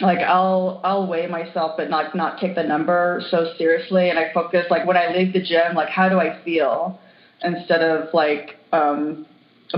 [0.00, 4.32] like I'll I'll weigh myself but not not take the number so seriously and I
[4.32, 6.98] focus like when I leave the gym like how do I feel?
[7.42, 9.26] Instead of like um,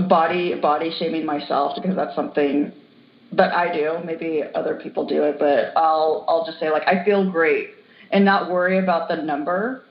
[0.07, 2.71] body body shaming myself because that's something
[3.33, 3.99] that I do.
[4.05, 7.69] Maybe other people do it but I'll I'll just say like I feel great.
[8.09, 9.83] And not worry about the number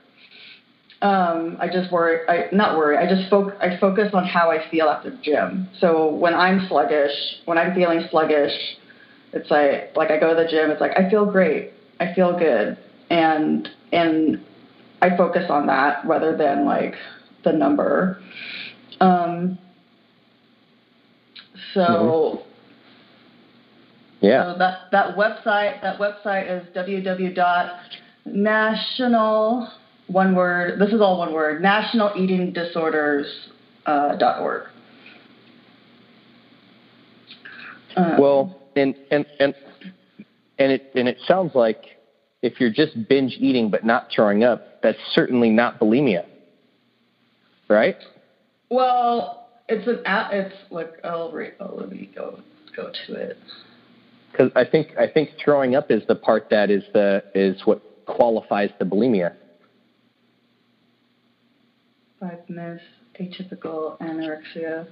[1.01, 4.67] um, I just worry, I, not worry, I just foc- I focus on how I
[4.69, 5.69] feel after the gym.
[5.79, 7.11] So when I'm sluggish,
[7.45, 8.51] when I'm feeling sluggish,
[9.33, 11.73] it's like, like I go to the gym, it's like, I feel great.
[11.99, 12.77] I feel good.
[13.11, 14.41] And, and
[15.01, 16.95] I focus on that rather than like
[17.43, 18.19] the number.
[18.99, 19.59] Um,
[21.75, 22.37] so, mm-hmm.
[24.25, 29.71] yeah, so that, that website, that website is www.national
[30.07, 30.79] one word.
[30.79, 31.61] This is all one word.
[31.61, 33.27] National Eating Disorders
[33.85, 34.63] uh, dot org.
[37.95, 39.53] Um, well, and and and
[40.59, 41.77] and it and it sounds like
[42.41, 46.25] if you're just binge eating but not throwing up, that's certainly not bulimia,
[47.69, 47.97] right?
[48.69, 51.53] Well, it's an app, it's like I'll read.
[51.59, 52.39] Oh, let me go
[52.75, 53.37] go to it.
[54.31, 57.81] Because I think I think throwing up is the part that is the is what
[58.05, 59.33] qualifies the bulimia
[62.49, 62.83] myths,
[63.19, 64.87] atypical anorexia.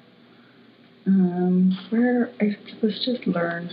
[1.07, 3.69] Um, where I, let's just learn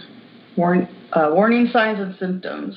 [0.56, 2.76] warn, uh, warning signs and symptoms.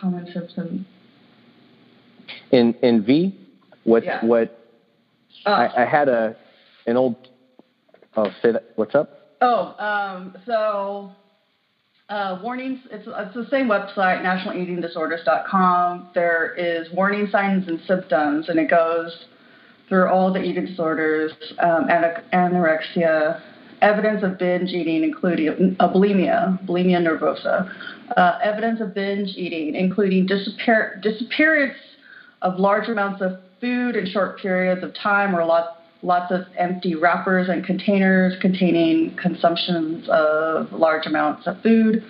[0.00, 0.86] Common symptoms.
[2.52, 3.36] In in V,
[3.82, 4.24] what yeah.
[4.24, 4.58] what?
[5.44, 6.36] Uh, I, I had a
[6.86, 7.28] an old.
[8.16, 8.70] Oh, say that.
[8.76, 9.34] What's up?
[9.40, 11.12] Oh, um, so
[12.08, 16.10] uh, warnings, it's, it's the same website, nationaleatingdisorders.com.
[16.14, 19.26] There is warning signs and symptoms, and it goes
[19.88, 21.88] through all the eating disorders, um,
[22.32, 23.42] anorexia,
[23.82, 27.70] evidence of binge eating, including bulimia, bulimia nervosa,
[28.16, 31.76] uh, evidence of binge eating, including disappear- disappearance
[32.42, 36.94] of large amounts of food in short periods of time or lots lots of empty
[36.94, 42.04] wrappers and containers containing consumptions of large amounts of food.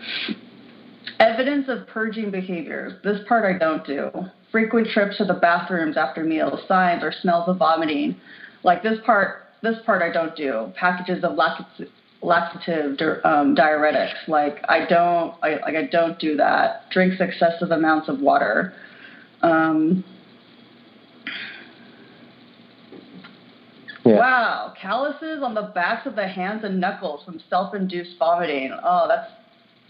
[1.20, 2.92] Evidence of purging behaviors.
[3.02, 4.10] This part I don't do.
[4.52, 8.16] Frequent trips to the bathrooms after meals, signs or smells of vomiting.
[8.62, 10.72] Like this part, this part I don't do.
[10.76, 14.28] Packages of laxative um, diuretics.
[14.28, 16.90] Like I don't, I, like I don't do that.
[16.90, 18.74] Drinks excessive amounts of water.
[19.42, 20.04] Um,
[24.08, 24.20] Yeah.
[24.20, 28.72] Wow, calluses on the backs of the hands and knuckles from self-induced vomiting.
[28.82, 29.30] Oh, that's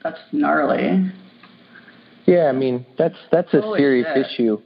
[0.02, 1.08] that's gnarly.
[2.26, 4.26] Yeah, I mean that's that's a Holy serious shit.
[4.26, 4.60] issue,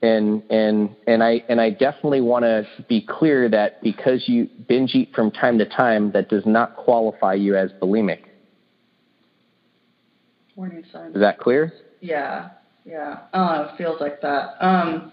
[0.00, 4.94] and and and I and I definitely want to be clear that because you binge
[4.94, 8.20] eat from time to time, that does not qualify you as bulimic.
[10.56, 11.14] Warning signs.
[11.14, 11.70] Is that clear?
[12.00, 12.48] Yeah,
[12.86, 13.18] yeah.
[13.34, 14.56] Oh, it feels like that.
[14.64, 15.12] Um,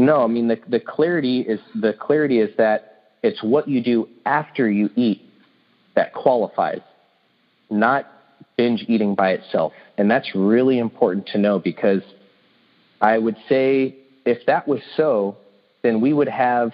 [0.00, 2.90] no, I mean the the clarity is the clarity is that
[3.22, 5.22] it's what you do after you eat
[5.94, 6.80] that qualifies,
[7.70, 8.06] not
[8.56, 9.72] binge eating by itself.
[9.98, 12.02] And that's really important to know because
[13.00, 15.36] I would say if that was so,
[15.82, 16.72] then we would have,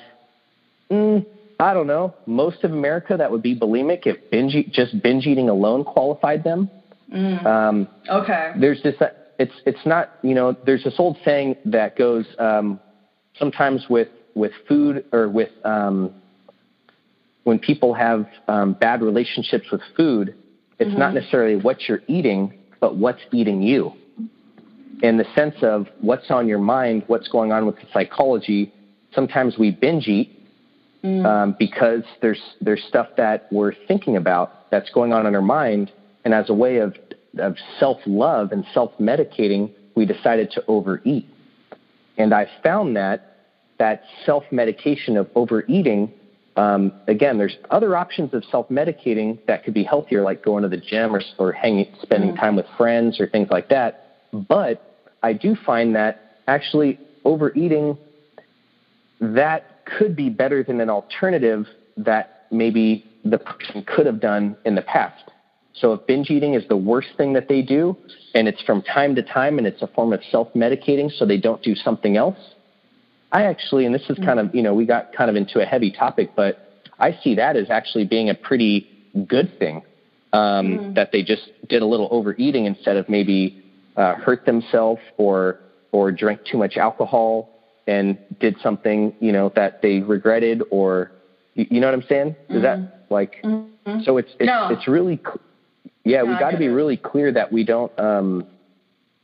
[0.90, 1.24] mm,
[1.58, 5.48] I don't know, most of America that would be bulimic if binge just binge eating
[5.48, 6.70] alone qualified them.
[7.12, 7.46] Mm.
[7.46, 8.52] Um, okay.
[8.58, 8.94] There's this.
[9.38, 10.56] It's it's not you know.
[10.64, 12.26] There's this old saying that goes.
[12.38, 12.80] Um,
[13.38, 16.14] sometimes with with food or with um,
[17.44, 20.34] when people have um, bad relationships with food,
[20.78, 20.98] it's mm-hmm.
[20.98, 23.92] not necessarily what you're eating, but what's eating you.
[25.02, 28.72] In the sense of what's on your mind, what's going on with the psychology.
[29.14, 30.36] Sometimes we binge eat
[31.04, 31.24] mm.
[31.24, 35.92] um, because there's there's stuff that we're thinking about that's going on in our mind,
[36.24, 36.96] and as a way of
[37.38, 41.26] of self love and self medicating, we decided to overeat.
[42.18, 43.36] And I found that
[43.78, 46.12] that self medication of overeating.
[46.56, 50.68] Um, again, there's other options of self medicating that could be healthier, like going to
[50.68, 52.40] the gym or, or hanging, spending mm-hmm.
[52.40, 54.16] time with friends or things like that.
[54.32, 57.98] But I do find that actually overeating
[59.20, 64.74] that could be better than an alternative that maybe the person could have done in
[64.74, 65.30] the past.
[65.80, 67.96] So if binge eating is the worst thing that they do,
[68.34, 71.62] and it's from time to time, and it's a form of self-medicating, so they don't
[71.62, 72.38] do something else,
[73.32, 75.66] I actually, and this is kind of, you know, we got kind of into a
[75.66, 78.88] heavy topic, but I see that as actually being a pretty
[79.26, 79.82] good thing.
[80.32, 80.94] Um, mm.
[80.94, 83.62] That they just did a little overeating instead of maybe
[83.96, 85.60] uh, hurt themselves or
[85.92, 87.48] or drank too much alcohol
[87.86, 91.12] and did something, you know, that they regretted or,
[91.54, 92.36] you, you know what I'm saying?
[92.50, 92.62] Is mm-hmm.
[92.62, 94.00] that like, mm-hmm.
[94.02, 94.68] so it's, it's, no.
[94.70, 95.20] it's really,
[96.06, 98.46] yeah, no, we got to be really clear that we don't, um,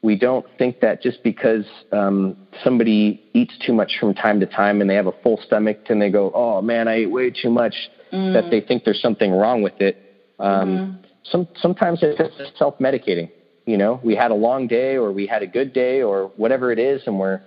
[0.03, 4.81] we don't think that just because um, somebody eats too much from time to time
[4.81, 7.51] and they have a full stomach and they go, oh man, I ate way too
[7.51, 7.75] much,
[8.13, 8.33] mm.
[8.33, 9.97] that they think there's something wrong with it.
[10.41, 11.07] Um, mm-hmm.
[11.23, 13.31] some, sometimes it's just self-medicating.
[13.65, 16.73] You know, we had a long day or we had a good day or whatever
[16.73, 17.41] it is, and we're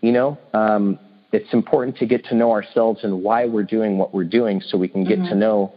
[0.00, 0.98] you know, um,
[1.32, 4.76] it's important to get to know ourselves and why we're doing what we're doing so
[4.76, 5.28] we can get mm-hmm.
[5.28, 5.74] to know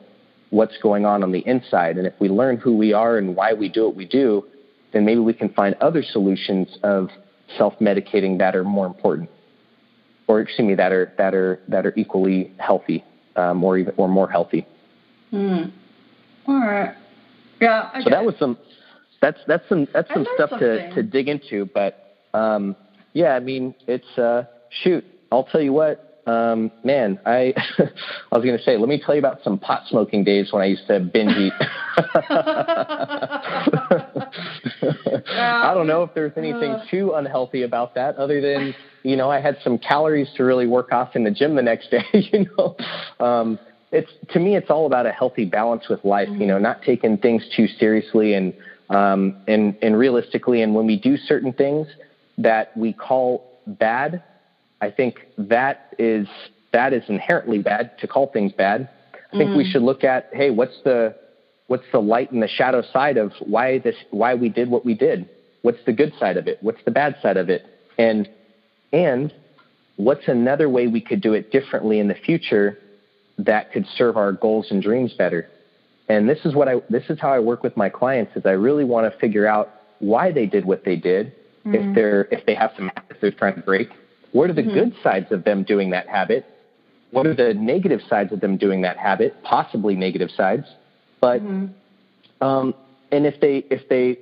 [0.54, 1.98] what's going on on the inside.
[1.98, 4.46] And if we learn who we are and why we do what we do,
[4.94, 7.10] then maybe we can find other solutions of
[7.58, 9.30] self-medicating that are more important,
[10.28, 13.04] or excuse me, that are that are that are equally healthy,
[13.36, 14.68] um, or even or more healthy.
[15.32, 15.64] Hmm.
[16.48, 16.96] All right.
[17.60, 17.90] Yeah.
[17.92, 18.58] I so that was some.
[19.22, 22.76] That's that's some that's some stuff to to dig into, but um,
[23.14, 25.04] yeah, I mean, it's uh, shoot.
[25.32, 27.20] I'll tell you what, um, man.
[27.26, 30.52] I I was going to say, let me tell you about some pot smoking days
[30.52, 31.54] when I used to binge eat.
[35.36, 36.86] I don't know if there's anything uh.
[36.90, 40.92] too unhealthy about that, other than you know I had some calories to really work
[40.92, 42.06] off in the gym the next day.
[42.14, 42.76] you know.
[43.20, 43.60] Um,
[43.92, 46.28] it's to me, it's all about a healthy balance with life.
[46.28, 46.42] Mm-hmm.
[46.42, 48.54] You know, not taking things too seriously and
[48.90, 50.62] um, and and realistically.
[50.62, 51.88] And when we do certain things,
[52.38, 54.24] that we call bad,
[54.84, 56.28] I think that is
[56.74, 58.90] that is inherently bad to call things bad.
[59.32, 59.58] I think mm.
[59.58, 61.16] we should look at hey, what's the
[61.68, 64.94] what's the light and the shadow side of why this why we did what we
[64.94, 65.30] did?
[65.62, 66.58] What's the good side of it?
[66.62, 67.66] What's the bad side of it?
[67.98, 68.30] And
[68.92, 69.34] and
[69.96, 72.78] what's another way we could do it differently in the future
[73.38, 75.48] that could serve our goals and dreams better?
[76.10, 78.52] And this is what I this is how I work with my clients is I
[78.52, 79.70] really want to figure out
[80.00, 81.34] why they did what they did
[81.66, 81.74] mm-hmm.
[81.76, 83.88] if they're if they have some habits they're trying to break
[84.34, 84.74] what are the mm-hmm.
[84.74, 86.46] good sides of them doing that habit
[87.12, 90.66] what are the negative sides of them doing that habit possibly negative sides
[91.22, 92.44] but mm-hmm.
[92.46, 92.74] um,
[93.12, 94.20] and if they if they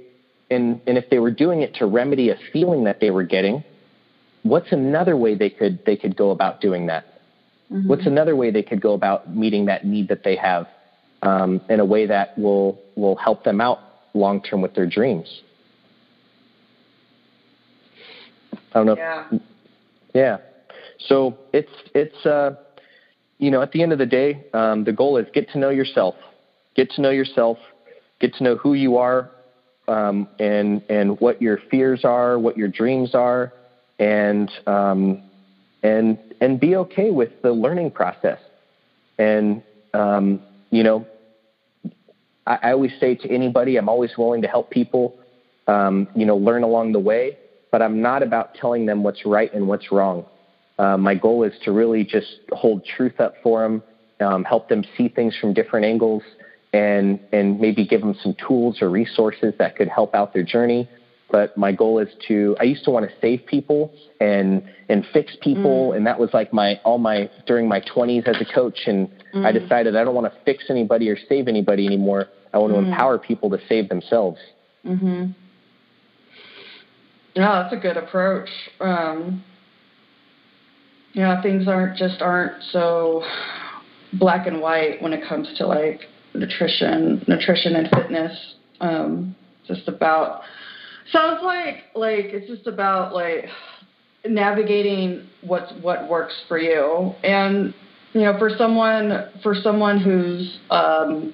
[0.51, 3.63] and and if they were doing it to remedy a feeling that they were getting
[4.43, 7.05] what's another way they could they could go about doing that
[7.71, 7.87] mm-hmm.
[7.87, 10.67] what's another way they could go about meeting that need that they have
[11.23, 13.79] um, in a way that will will help them out
[14.13, 15.41] long term with their dreams
[18.73, 18.95] I don't know.
[18.95, 19.27] Yeah.
[19.31, 19.41] If,
[20.13, 20.37] yeah.
[21.07, 22.51] So it's it's uh,
[23.39, 25.69] you know at the end of the day, um, the goal is get to know
[25.69, 26.15] yourself,
[26.75, 27.57] get to know yourself,
[28.19, 29.29] get to know who you are,
[29.87, 33.51] um, and and what your fears are, what your dreams are,
[33.99, 35.19] and um,
[35.83, 38.39] and and be okay with the learning process.
[39.17, 39.61] And
[39.93, 40.39] um,
[40.69, 41.05] you know,
[42.45, 45.13] I, I always say to anybody, I'm always willing to help people.
[45.67, 47.37] Um, you know, learn along the way
[47.71, 50.25] but I'm not about telling them what's right and what's wrong.
[50.77, 53.83] Uh, my goal is to really just hold truth up for them,
[54.19, 56.23] um, help them see things from different angles,
[56.73, 60.89] and and maybe give them some tools or resources that could help out their journey.
[61.29, 62.57] But my goal is to.
[62.59, 65.97] I used to want to save people and and fix people, mm.
[65.97, 68.79] and that was like my all my during my 20s as a coach.
[68.87, 69.45] And mm.
[69.45, 72.27] I decided I don't want to fix anybody or save anybody anymore.
[72.53, 72.87] I want to mm.
[72.87, 74.39] empower people to save themselves.
[74.85, 75.31] Mm-hmm.
[77.33, 78.49] Yeah, that's a good approach.
[78.79, 79.43] Um,
[81.13, 83.23] yeah, things aren't just aren't so
[84.13, 86.01] black and white when it comes to like
[86.33, 88.55] nutrition, nutrition and fitness.
[88.79, 89.35] Um,
[89.67, 90.41] just about
[91.11, 93.45] sounds like like it's just about like
[94.27, 97.73] navigating what's what works for you and
[98.13, 101.33] you know for someone for someone who's um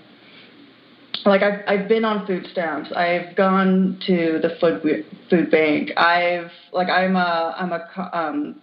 [1.30, 2.92] like I've I've been on food stamps.
[2.96, 5.92] I've gone to the food food bank.
[5.98, 8.62] I've like I'm a I'm a um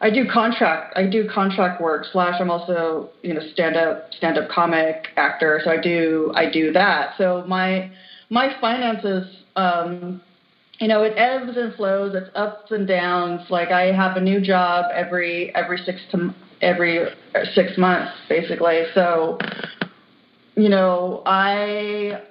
[0.00, 4.38] I do contract I do contract work slash I'm also you know stand up stand
[4.38, 5.60] up comic actor.
[5.64, 7.14] So I do I do that.
[7.18, 7.90] So my
[8.30, 9.26] my finances
[9.56, 10.20] um
[10.80, 12.14] you know, it ebbs and flows.
[12.14, 13.42] It's ups and downs.
[13.50, 17.06] Like I have a new job every every six to every
[17.54, 18.84] six months, basically.
[18.94, 19.38] So,
[20.62, 22.22] you know, I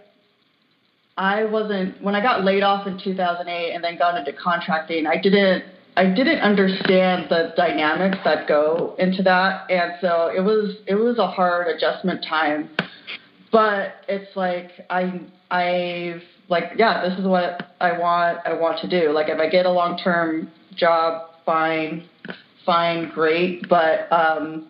[1.17, 5.05] I wasn't when I got laid off in 2008 and then got into contracting.
[5.05, 5.63] I didn't
[5.97, 11.17] I didn't understand the dynamics that go into that, and so it was it was
[11.17, 12.69] a hard adjustment time.
[13.51, 15.21] But it's like I
[15.51, 19.11] I've like yeah, this is what I want I want to do.
[19.11, 22.07] Like if I get a long term job, fine,
[22.65, 23.67] fine, great.
[23.67, 24.69] But um,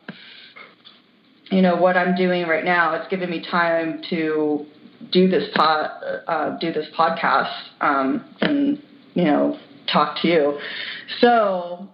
[1.52, 4.66] you know what I'm doing right now, it's given me time to
[5.12, 5.90] do this pod
[6.28, 8.82] uh, do this podcast um, and
[9.14, 9.58] you know
[9.92, 10.60] talk to you.
[11.20, 11.90] So,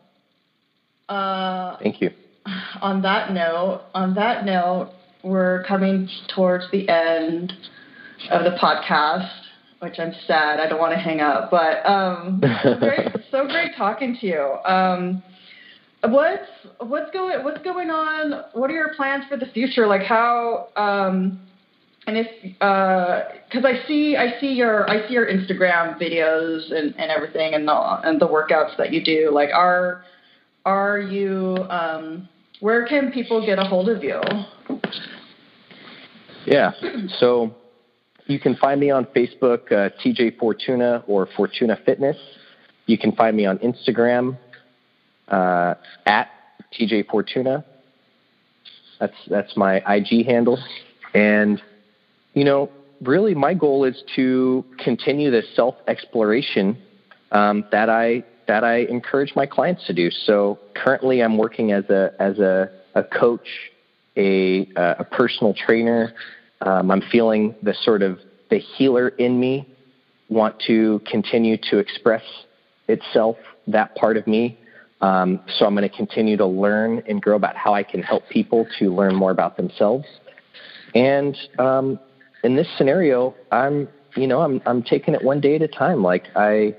[1.07, 2.11] uh, thank you.
[2.81, 4.91] On that note, on that note,
[5.23, 7.53] we're coming towards the end
[8.29, 9.29] of the podcast,
[9.79, 10.59] which I'm sad.
[10.59, 14.57] I don't want to hang up, but um, so, great, so great talking to you.
[14.65, 15.23] Um,
[16.09, 16.49] what's
[16.79, 18.43] what's going what's going on?
[18.53, 19.87] What are your plans for the future?
[19.87, 21.39] Like how um,
[22.07, 26.93] and if because uh, I see I see your I see your Instagram videos and,
[26.97, 30.03] and everything and the and the workouts that you do like are
[30.65, 32.27] are you um,
[32.59, 34.21] where can people get a hold of you?
[36.45, 36.71] Yeah,
[37.19, 37.55] so
[38.27, 42.17] you can find me on Facebook, uh, TJ Fortuna or Fortuna Fitness.
[42.85, 44.37] You can find me on Instagram
[45.27, 46.29] uh, at
[46.73, 47.65] TJ Fortuna.
[48.99, 50.57] That's that's my IG handle
[51.15, 51.61] and
[52.33, 52.69] you know,
[53.01, 56.77] really my goal is to continue the self exploration
[57.31, 60.11] um, that I that I encourage my clients to do.
[60.11, 63.47] So currently, I'm working as a as a, a coach,
[64.17, 66.13] a a personal trainer.
[66.61, 68.19] Um, I'm feeling the sort of
[68.49, 69.67] the healer in me
[70.29, 72.23] want to continue to express
[72.87, 74.57] itself, that part of me.
[75.01, 78.23] Um, so I'm going to continue to learn and grow about how I can help
[78.29, 80.05] people to learn more about themselves.
[80.93, 81.99] And um,
[82.43, 86.01] in this scenario, I'm you know I'm I'm taking it one day at a time.
[86.01, 86.75] Like I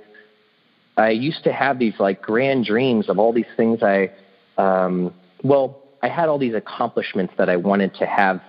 [0.97, 4.11] I used to have these like grand dreams of all these things I
[4.57, 5.13] um,
[5.45, 8.41] well I had all these accomplishments that I wanted to have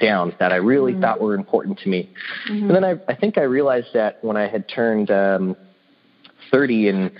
[0.00, 1.02] down that I really mm-hmm.
[1.02, 2.10] thought were important to me.
[2.48, 2.66] Mm-hmm.
[2.66, 5.56] And then I I think I realized that when I had turned um,
[6.50, 7.10] 30 and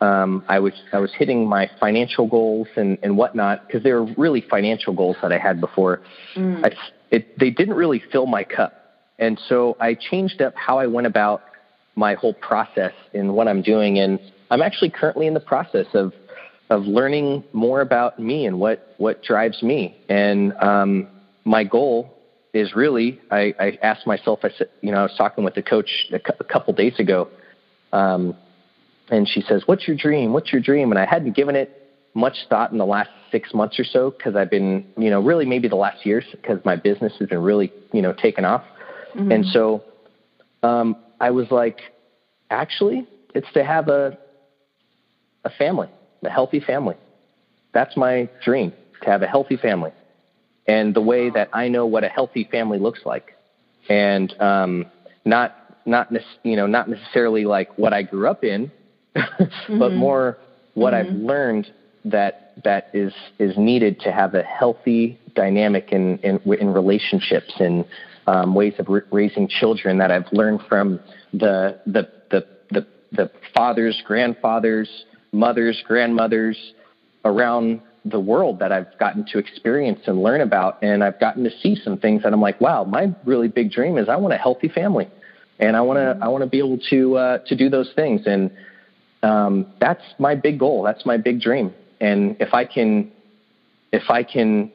[0.00, 4.04] um, I was I was hitting my financial goals and and whatnot because they were
[4.16, 6.02] really financial goals that I had before.
[6.36, 6.64] Mm.
[6.66, 6.70] I
[7.14, 8.72] it, they didn't really fill my cup.
[9.18, 11.42] And so I changed up how I went about
[11.94, 13.98] my whole process and what I'm doing.
[14.00, 14.18] And
[14.50, 16.12] I'm actually currently in the process of,
[16.70, 19.96] of learning more about me and what, what drives me.
[20.08, 21.08] And um,
[21.44, 22.12] my goal
[22.52, 25.62] is really, I, I asked myself, I said, you know, I was talking with the
[25.62, 27.28] coach a, cu- a couple days ago.
[27.92, 28.36] Um,
[29.10, 30.32] and she says, what's your dream?
[30.32, 30.90] What's your dream?
[30.90, 31.80] And I hadn't given it
[32.14, 35.44] much thought in the last six months or so because I've been, you know, really
[35.44, 38.62] maybe the last years because my business has been really, you know, taken off.
[39.14, 39.32] Mm-hmm.
[39.32, 39.82] And so
[40.62, 41.78] um, I was like,
[42.50, 44.18] actually, it's to have a
[45.44, 45.88] a family,
[46.22, 46.96] a healthy family.
[47.74, 49.92] That's my dream to have a healthy family,
[50.66, 53.34] and the way that I know what a healthy family looks like,
[53.88, 54.86] and um,
[55.24, 56.10] not not
[56.44, 58.70] you know not necessarily like what I grew up in,
[59.16, 59.78] mm-hmm.
[59.78, 60.38] but more
[60.74, 61.10] what mm-hmm.
[61.10, 61.72] I've learned
[62.04, 67.84] that that is is needed to have a healthy dynamic in in, in relationships and
[68.26, 71.00] um, ways of re- raising children that I've learned from
[71.32, 76.56] the the the the, the fathers, grandfathers, mothers, grandmothers
[77.24, 81.50] around the world that I've gotten to experience and learn about, and I've gotten to
[81.62, 84.36] see some things that I'm like, wow, my really big dream is I want a
[84.36, 85.08] healthy family,
[85.58, 88.22] and I want to I want to be able to uh, to do those things,
[88.26, 88.50] and
[89.24, 90.82] um, that's my big goal.
[90.82, 91.72] That's my big dream.
[92.00, 93.10] And if I can,
[93.92, 94.70] if I can,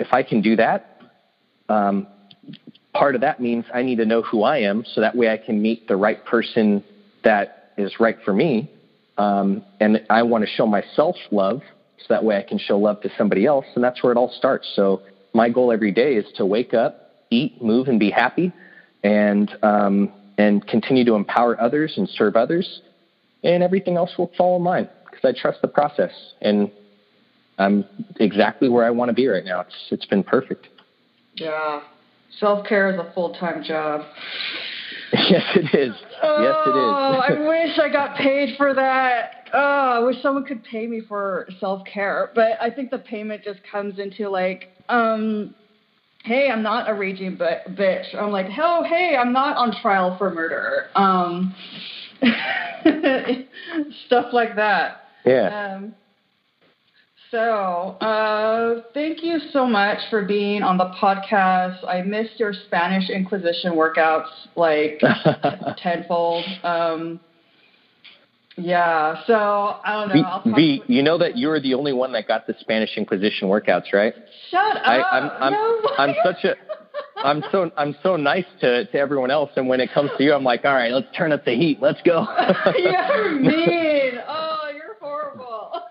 [0.00, 1.00] if I can do that,
[1.68, 2.06] um,
[2.92, 5.36] part of that means I need to know who I am, so that way I
[5.36, 6.82] can meet the right person
[7.22, 8.70] that is right for me.
[9.16, 11.60] Um, and I want to show myself love,
[11.98, 14.32] so that way I can show love to somebody else, and that's where it all
[14.36, 14.70] starts.
[14.74, 15.02] So
[15.34, 18.52] my goal every day is to wake up, eat, move, and be happy,
[19.04, 22.80] and um, and continue to empower others and serve others,
[23.42, 26.70] and everything else will fall in line because I trust the process, and
[27.58, 27.84] I'm
[28.16, 29.60] exactly where I want to be right now.
[29.60, 30.68] It's it's been perfect.
[31.34, 31.80] Yeah,
[32.38, 34.02] self care is a full time job.
[35.12, 35.94] yes, it is.
[36.22, 36.94] Oh, yes, it is.
[36.96, 39.48] Oh, I wish I got paid for that.
[39.54, 43.42] Oh, I wish someone could pay me for self care, but I think the payment
[43.42, 45.54] just comes into like, um,
[46.24, 48.14] hey, I'm not a raging bitch.
[48.14, 50.86] I'm like, hell, hey, I'm not on trial for murder.
[50.94, 51.54] Um,
[54.06, 55.02] stuff like that.
[55.24, 55.74] Yeah.
[55.76, 55.94] Um,
[57.30, 57.38] so,
[58.00, 61.86] uh, thank you so much for being on the podcast.
[61.86, 65.00] I missed your Spanish Inquisition workouts like
[65.76, 66.44] tenfold.
[66.62, 67.20] Um,
[68.56, 70.40] yeah, so I don't know.
[70.44, 72.96] V, v, with- you know that you were the only one that got the Spanish
[72.96, 74.14] Inquisition workouts, right?
[74.50, 74.82] Shut up.
[74.84, 75.82] I, I'm, I'm, no.
[75.98, 76.54] I'm such a,
[77.24, 80.32] I'm so, I'm so nice to, to everyone else, and when it comes to you,
[80.32, 82.26] I'm like, all right, let's turn up the heat, let's go.
[82.78, 84.12] you're mean.
[84.28, 85.72] Oh, you're horrible.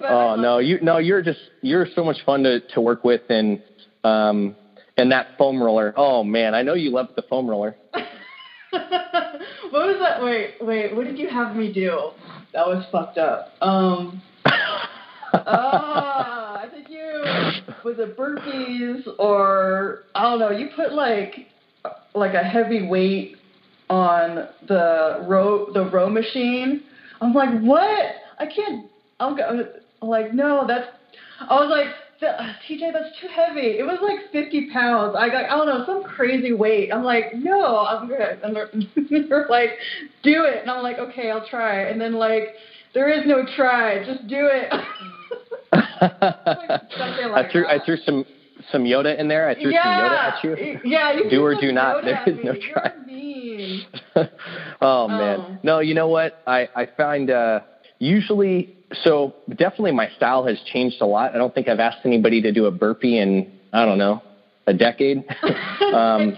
[0.00, 3.20] But Oh no, you no, you're just you're so much fun to to work with,
[3.28, 3.60] and
[4.04, 4.56] um,
[4.96, 5.92] and that foam roller.
[5.96, 7.76] Oh man, I know you love the foam roller.
[7.92, 8.02] what
[9.70, 10.22] was that?
[10.22, 10.96] Wait, wait.
[10.96, 12.10] What did you have me do?
[12.54, 13.50] That was fucked up.
[13.60, 14.22] Um.
[15.34, 16.41] Ah,
[17.84, 20.50] Was it burpees or I don't know.
[20.50, 21.48] You put like
[22.14, 23.36] like a heavy weight
[23.90, 26.82] on the row the row machine.
[27.20, 28.06] I'm like, what?
[28.38, 28.90] I can't.
[29.20, 30.88] I'm, I'm like, no, that's.
[31.48, 33.78] I was like, TJ, that's too heavy.
[33.78, 35.16] It was like 50 pounds.
[35.18, 36.92] I got, I don't know, some crazy weight.
[36.92, 38.40] I'm like, no, I'm good.
[38.42, 38.70] And they're,
[39.28, 39.70] they're like,
[40.22, 40.62] do it.
[40.62, 41.82] And I'm like, okay, I'll try.
[41.82, 42.54] And then like,
[42.94, 44.04] there is no try.
[44.04, 44.72] Just do it.
[46.02, 48.24] Like I threw I threw some
[48.70, 49.48] some Yoda in there.
[49.48, 50.80] I threw yeah, some Yoda at you.
[50.90, 52.02] Yeah, you Do or do not.
[52.02, 52.92] Yoda There at no try.
[53.08, 54.26] You're
[54.80, 55.58] oh man, Oh.
[55.62, 55.78] no.
[55.80, 56.42] You know what?
[56.46, 57.60] I I find uh,
[57.98, 61.34] usually so definitely my style has changed a lot.
[61.34, 64.22] I don't think I've asked anybody to do a burpee in I don't know
[64.66, 65.24] a decade.
[65.94, 66.36] um,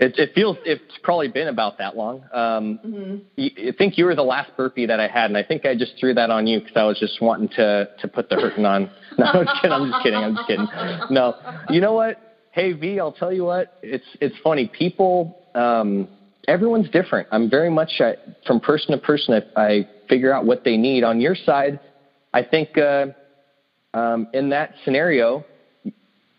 [0.00, 2.24] it, it feels it's probably been about that long.
[2.32, 3.20] Um, Mhm.
[3.38, 5.98] I think you were the last burpee that I had, and I think I just
[5.98, 8.90] threw that on you because I was just wanting to to put the hurting on.
[9.18, 9.72] No, I'm just kidding.
[9.72, 10.20] I'm just kidding.
[10.22, 10.68] I'm just kidding.
[11.10, 11.34] No,
[11.68, 12.18] you know what?
[12.52, 13.78] Hey V, I'll tell you what.
[13.82, 14.66] It's it's funny.
[14.66, 16.08] People, um,
[16.48, 17.28] everyone's different.
[17.30, 18.14] I'm very much I,
[18.46, 19.42] from person to person.
[19.56, 21.04] I, I figure out what they need.
[21.04, 21.78] On your side,
[22.32, 23.06] I think uh,
[23.92, 25.44] um, in that scenario,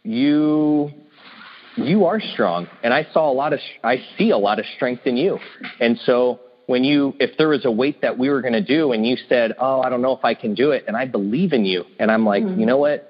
[0.03, 0.89] you
[1.78, 5.05] you are strong and i saw a lot of i see a lot of strength
[5.05, 5.39] in you.
[5.80, 8.91] And so when you if there was a weight that we were going to do
[8.91, 11.53] and you said oh i don't know if i can do it and i believe
[11.53, 12.59] in you and i'm like mm-hmm.
[12.59, 13.07] you know what?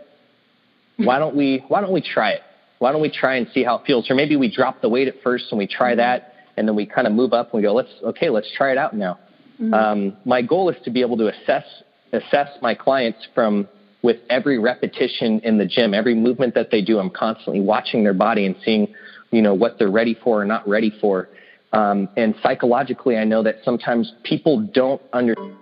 [0.97, 2.41] Why don't we why don't we try it?
[2.79, 4.09] Why don't we try and see how it feels?
[4.09, 5.97] Or maybe we drop the weight at first and we try mm-hmm.
[5.97, 8.71] that and then we kind of move up and we go let's okay let's try
[8.71, 9.19] it out now.
[9.59, 9.73] Mm-hmm.
[9.73, 11.65] Um, my goal is to be able to assess
[12.13, 13.67] assess my clients from
[14.01, 16.99] with every repetition in the gym, every movement that they do.
[16.99, 18.87] I'm constantly watching their body and seeing,
[19.31, 21.29] you know, what they're ready for or not ready for.
[21.73, 25.55] Um, and psychologically, I know that sometimes people don't understand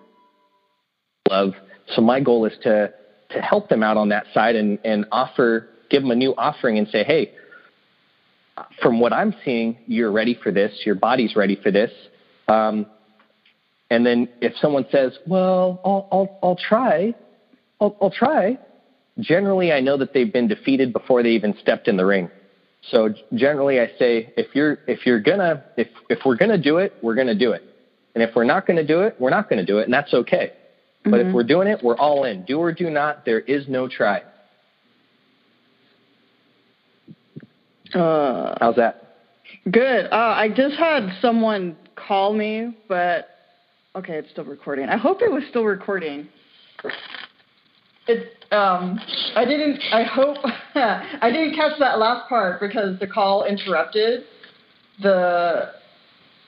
[1.29, 1.53] love.
[1.95, 2.91] So my goal is to
[3.29, 6.77] to help them out on that side and and offer, give them a new offering
[6.77, 7.29] and say, hey,
[8.81, 10.71] from what I'm seeing, you're ready for this.
[10.85, 11.91] Your body's ready for this.
[12.47, 12.87] Um,
[13.91, 17.13] and then if someone says, "Well, I'll I'll, I'll try,"
[17.79, 18.57] I'll, I'll try.
[19.19, 22.29] Generally, I know that they've been defeated before they even stepped in the ring.
[22.91, 26.93] So generally, I say, if you're if you're gonna if if we're gonna do it,
[27.01, 27.63] we're gonna do it.
[28.15, 30.53] And if we're not gonna do it, we're not gonna do it, and that's okay.
[31.05, 32.43] But if we're doing it, we're all in.
[32.43, 33.25] Do or do not.
[33.25, 34.21] There is no try.
[37.93, 39.15] Uh, How's that?
[39.71, 40.05] Good.
[40.11, 43.29] Uh, I just had someone call me, but
[43.95, 44.89] okay, it's still recording.
[44.89, 46.27] I hope it was still recording.
[48.09, 48.53] It.
[48.53, 48.99] Um.
[49.35, 49.79] I didn't.
[49.91, 50.37] I hope.
[50.75, 54.23] I didn't catch that last part because the call interrupted
[55.01, 55.71] the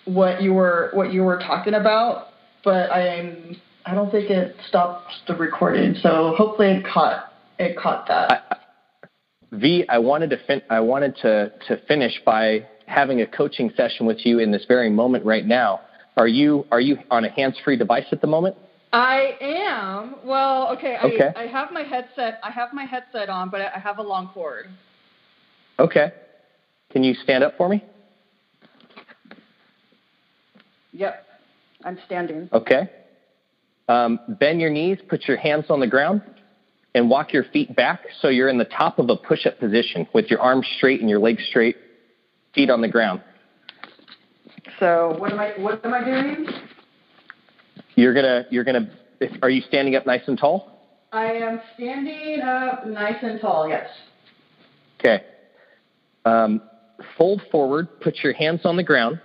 [0.06, 2.28] what you were what you were talking about.
[2.64, 3.58] But I'm.
[3.86, 5.96] I don't think it stopped the recording.
[6.02, 8.32] So hopefully it caught it caught that.
[8.32, 9.08] I,
[9.54, 14.06] V, I wanted to fin- I wanted to to finish by having a coaching session
[14.06, 15.82] with you in this very moment right now.
[16.18, 18.56] Are you are you on a hands-free device at the moment?
[18.94, 20.16] I am.
[20.26, 20.98] Well, okay.
[21.02, 21.34] I, Okay.
[21.36, 22.40] I have my headset.
[22.44, 24.68] I have my headset on, but I have a long cord.
[25.80, 26.12] Okay.
[26.92, 27.84] Can you stand up for me?
[30.94, 31.26] Yep.
[31.86, 32.50] I'm standing.
[32.52, 32.90] Okay.
[33.88, 36.22] Um, bend your knees, put your hands on the ground,
[36.94, 40.28] and walk your feet back so you're in the top of a push-up position with
[40.30, 41.78] your arms straight and your legs straight,
[42.54, 43.22] feet on the ground.
[44.80, 45.54] So what am I?
[45.58, 46.48] What am I doing?
[47.96, 48.90] You're gonna you're gonna.
[49.20, 50.72] If, are you standing up nice and tall?
[51.12, 53.68] I am standing up nice and tall.
[53.68, 53.90] Yes.
[55.00, 55.24] Okay.
[56.26, 56.62] Um,
[57.18, 59.20] fold forward, put your hands on the ground,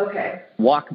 [0.00, 0.42] Okay.
[0.58, 0.88] walk,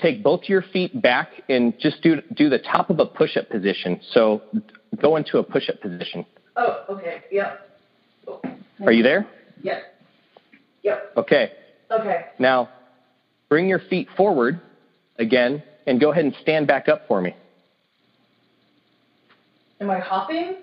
[0.00, 4.00] take both your feet back, and just do do the top of a push-up position.
[4.12, 4.42] So
[5.00, 6.24] go into a push-up position.
[6.56, 6.84] Oh.
[6.88, 7.22] Okay.
[7.30, 7.70] Yep.
[8.84, 9.28] Are you there?
[9.62, 9.82] Yep.
[10.82, 11.12] Yep.
[11.18, 11.52] Okay.
[11.90, 12.24] Okay.
[12.38, 12.70] Now,
[13.48, 14.60] bring your feet forward
[15.18, 17.34] again and go ahead and stand back up for me.
[19.80, 20.56] Am I hopping?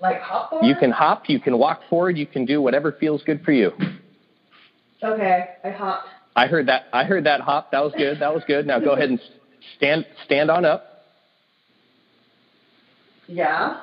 [0.00, 0.66] Like hop forward?
[0.66, 3.72] You can hop, you can walk forward, you can do whatever feels good for you.
[5.02, 6.08] Okay, I hopped.
[6.36, 6.84] I heard that.
[6.92, 7.72] I heard that hop.
[7.72, 8.20] That was good.
[8.20, 8.66] That was good.
[8.66, 9.20] Now go ahead and
[9.76, 10.84] stand stand on up.
[13.26, 13.80] Yeah.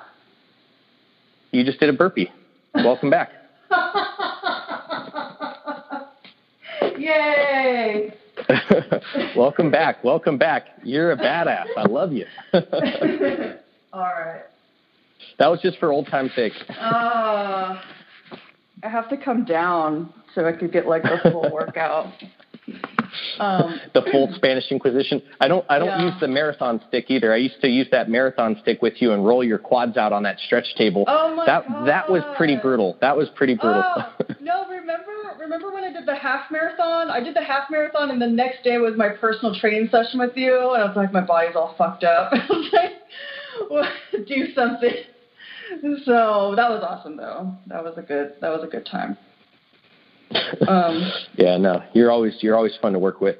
[1.51, 2.31] You just did a burpee.
[2.73, 3.29] Welcome back.
[6.97, 8.13] Yay!
[9.35, 10.03] Welcome back.
[10.03, 10.65] Welcome back.
[10.83, 11.65] You're a badass.
[11.77, 12.25] I love you.
[12.53, 14.43] All right.
[15.39, 16.53] That was just for old time's sake.
[16.69, 17.75] Uh,
[18.83, 22.13] I have to come down so I could get like the full workout.
[23.39, 25.21] Um, the full Spanish Inquisition.
[25.39, 25.65] I don't.
[25.69, 26.05] I don't Yeah.
[26.05, 27.31] use the marathon stick either.
[27.33, 30.23] I used to use that marathon stick with you and roll your quads out on
[30.23, 31.05] that stretch table.
[31.07, 32.97] Oh my that that was pretty brutal.
[33.01, 33.83] That was pretty brutal.
[33.85, 35.11] Oh, no, remember
[35.45, 37.09] remember when I did the half marathon?
[37.09, 40.35] I did the half marathon and the next day was my personal training session with
[40.35, 42.29] you and I was like my body's all fucked up.
[42.33, 42.91] I was like
[43.69, 43.89] well,
[44.27, 44.95] do something.
[46.03, 47.55] So that was awesome though.
[47.67, 49.17] That was a good that was a good time.
[50.67, 53.37] Um yeah, no, you're always you're always fun to work with.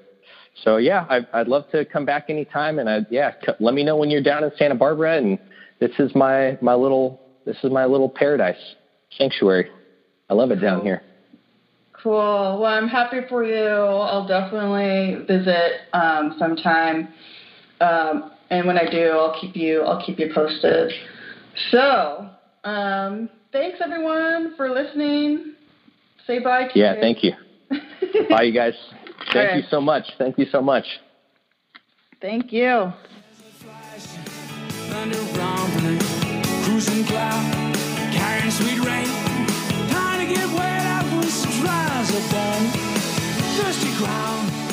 [0.64, 3.84] So yeah, I, I'd love to come back anytime, and I yeah, c- let me
[3.84, 5.38] know when you're down in Santa Barbara, and
[5.82, 8.56] this is my my little this is my little paradise
[9.18, 9.68] sanctuary.
[10.30, 11.04] I love it down here.
[12.06, 12.60] Cool.
[12.62, 13.66] Well, I'm happy for you.
[13.66, 17.08] I'll definitely visit um, sometime,
[17.82, 19.82] um, and when I do, I'll keep you.
[19.82, 20.94] I'll keep you posted.
[21.72, 22.30] So,
[22.64, 25.56] um, thanks everyone for listening.
[26.28, 27.32] Say bye to Yeah, thank you.
[28.30, 28.76] Bye, you guys.
[29.34, 29.58] Thank Okay.
[29.58, 30.04] you so much.
[30.20, 30.86] Thank you so much.
[32.22, 32.94] Thank you.
[36.66, 37.76] Cruising cloud,
[38.14, 39.08] carrying sweet rain.
[39.90, 40.75] Trying to get wet
[41.66, 42.62] trials upon
[43.58, 44.65] thirsty ground.